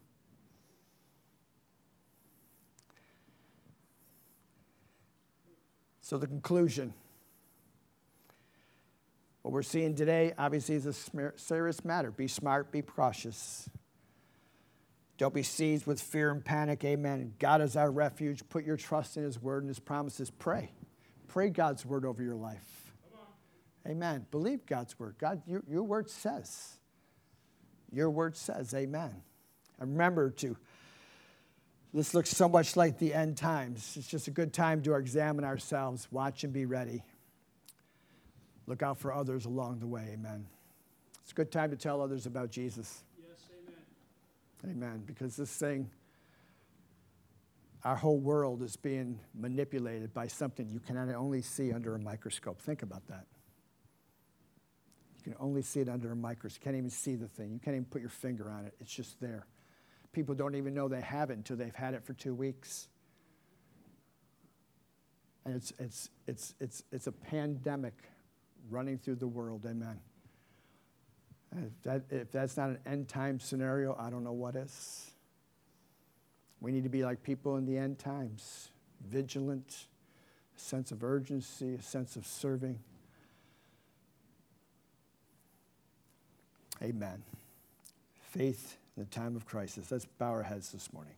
So, 6.12 6.18
the 6.18 6.28
conclusion 6.28 6.94
what 9.44 9.54
we're 9.54 9.62
seeing 9.62 9.96
today, 9.96 10.34
obviously, 10.38 10.76
is 10.76 10.86
a 10.86 10.92
serious 11.38 11.86
matter. 11.86 12.12
Be 12.12 12.28
smart, 12.28 12.70
be 12.70 12.82
cautious. 12.82 13.70
Don't 15.18 15.34
be 15.34 15.42
seized 15.42 15.86
with 15.86 16.02
fear 16.02 16.32
and 16.32 16.44
panic. 16.44 16.84
Amen. 16.84 17.36
God 17.40 17.62
is 17.62 17.78
our 17.78 17.90
refuge. 17.90 18.42
Put 18.50 18.66
your 18.66 18.76
trust 18.76 19.16
in 19.16 19.24
His 19.24 19.42
word 19.42 19.64
and 19.64 19.70
His 19.70 19.80
promises. 19.80 20.30
Pray. 20.30 20.74
Pray 21.30 21.50
God's 21.50 21.86
word 21.86 22.04
over 22.04 22.22
your 22.22 22.36
life. 22.36 22.92
Amen. 23.88 24.26
Believe 24.32 24.66
God's 24.66 25.00
word. 25.00 25.16
God, 25.18 25.42
your, 25.48 25.64
your 25.70 25.84
word 25.84 26.10
says. 26.10 26.74
Your 27.90 28.10
word 28.10 28.36
says, 28.36 28.74
Amen. 28.74 29.14
And 29.80 29.92
remember 29.94 30.30
to, 30.30 30.58
this 31.94 32.14
looks 32.14 32.30
so 32.30 32.48
much 32.48 32.76
like 32.76 33.00
the 33.00 33.14
end 33.14 33.38
times. 33.38 33.96
It's 33.98 34.08
just 34.08 34.28
a 34.28 34.32
good 34.32 34.54
time 34.54 34.82
to 34.84 34.96
examine 34.96 35.44
ourselves, 35.44 36.08
watch 36.12 36.44
and 36.44 36.54
be 36.54 36.66
ready. 36.66 37.04
Look 38.68 38.82
out 38.82 38.98
for 38.98 39.14
others 39.14 39.46
along 39.46 39.80
the 39.80 39.88
way. 39.88 40.10
Amen. 40.14 40.46
It's 41.24 41.32
a 41.32 41.36
good 41.36 41.52
time 41.52 41.72
to 41.72 41.76
tell 41.76 42.02
others 42.02 42.26
about 42.26 42.50
Jesus. 42.50 43.04
Yes, 43.20 43.48
amen. 44.64 44.84
Amen. 44.84 45.04
Because 45.06 45.36
this 45.36 45.52
thing, 45.52 45.90
our 47.84 47.96
whole 47.96 48.20
world 48.20 48.62
is 48.62 48.76
being 48.76 49.20
manipulated 49.34 50.14
by 50.14 50.28
something 50.28 50.70
you 50.70 50.80
can 50.80 50.98
only 50.98 51.42
see 51.42 51.74
under 51.74 51.96
a 51.96 52.00
microscope. 52.00 52.62
Think 52.62 52.84
about 52.84 53.06
that. 53.08 53.26
You 55.18 55.24
can 55.24 55.36
only 55.40 55.62
see 55.62 55.82
it 55.82 55.90
under 55.90 56.12
a 56.12 56.16
microscope. 56.16 56.62
You 56.62 56.64
can't 56.64 56.78
even 56.78 56.90
see 56.90 57.16
the 57.16 57.28
thing. 57.28 57.52
You 57.52 57.60
can't 57.60 57.76
even 57.76 57.86
put 57.86 58.02
your 58.02 58.10
finger 58.10 58.50
on 58.50 58.66
it. 58.66 58.74
It's 58.80 58.94
just 58.94 59.20
there. 59.20 59.46
People 60.12 60.36
don't 60.36 60.56
even 60.56 60.74
know 60.74 60.88
they 60.88 61.02
have 61.02 61.30
it 61.30 61.38
until 61.38 61.56
they've 61.56 61.76
had 61.76 61.94
it 61.94 62.04
for 62.04 62.14
two 62.14 62.34
weeks. 62.34 62.88
And 65.46 65.56
it's, 65.56 65.74
it's, 65.80 66.10
it's, 66.28 66.54
it's, 66.60 66.84
it's 66.92 67.08
a 67.08 67.12
pandemic 67.12 67.94
running 68.70 68.98
through 68.98 69.16
the 69.16 69.28
world. 69.28 69.66
Amen. 69.66 70.00
If, 71.54 71.84
that, 71.84 72.04
if 72.10 72.32
that's 72.32 72.58
not 72.58 72.70
an 72.70 72.80
end 72.86 73.08
time 73.08 73.40
scenario, 73.40 73.96
I 74.00 74.10
don't 74.10 74.24
know 74.24 74.34
what 74.34 74.56
is. 74.56 75.12
We 76.60 76.72
need 76.72 76.84
to 76.84 76.90
be 76.90 77.04
like 77.04 77.24
people 77.24 77.58
in 77.58 77.66
the 77.66 77.78
end 77.78 77.98
times 77.98 78.70
vigilant, 79.10 79.88
a 80.56 80.60
sense 80.60 80.92
of 80.92 81.04
urgency, 81.04 81.74
a 81.76 81.82
sense 81.82 82.16
of 82.16 82.26
serving. 82.26 82.80
Amen. 86.84 87.24
Faith 88.30 88.78
in 89.02 89.08
the 89.10 89.16
time 89.16 89.36
of 89.36 89.46
crisis. 89.46 89.92
Let's 89.92 90.06
bow 90.06 90.30
our 90.30 90.44
heads 90.44 90.72
this 90.72 90.94
morning. 90.94 91.14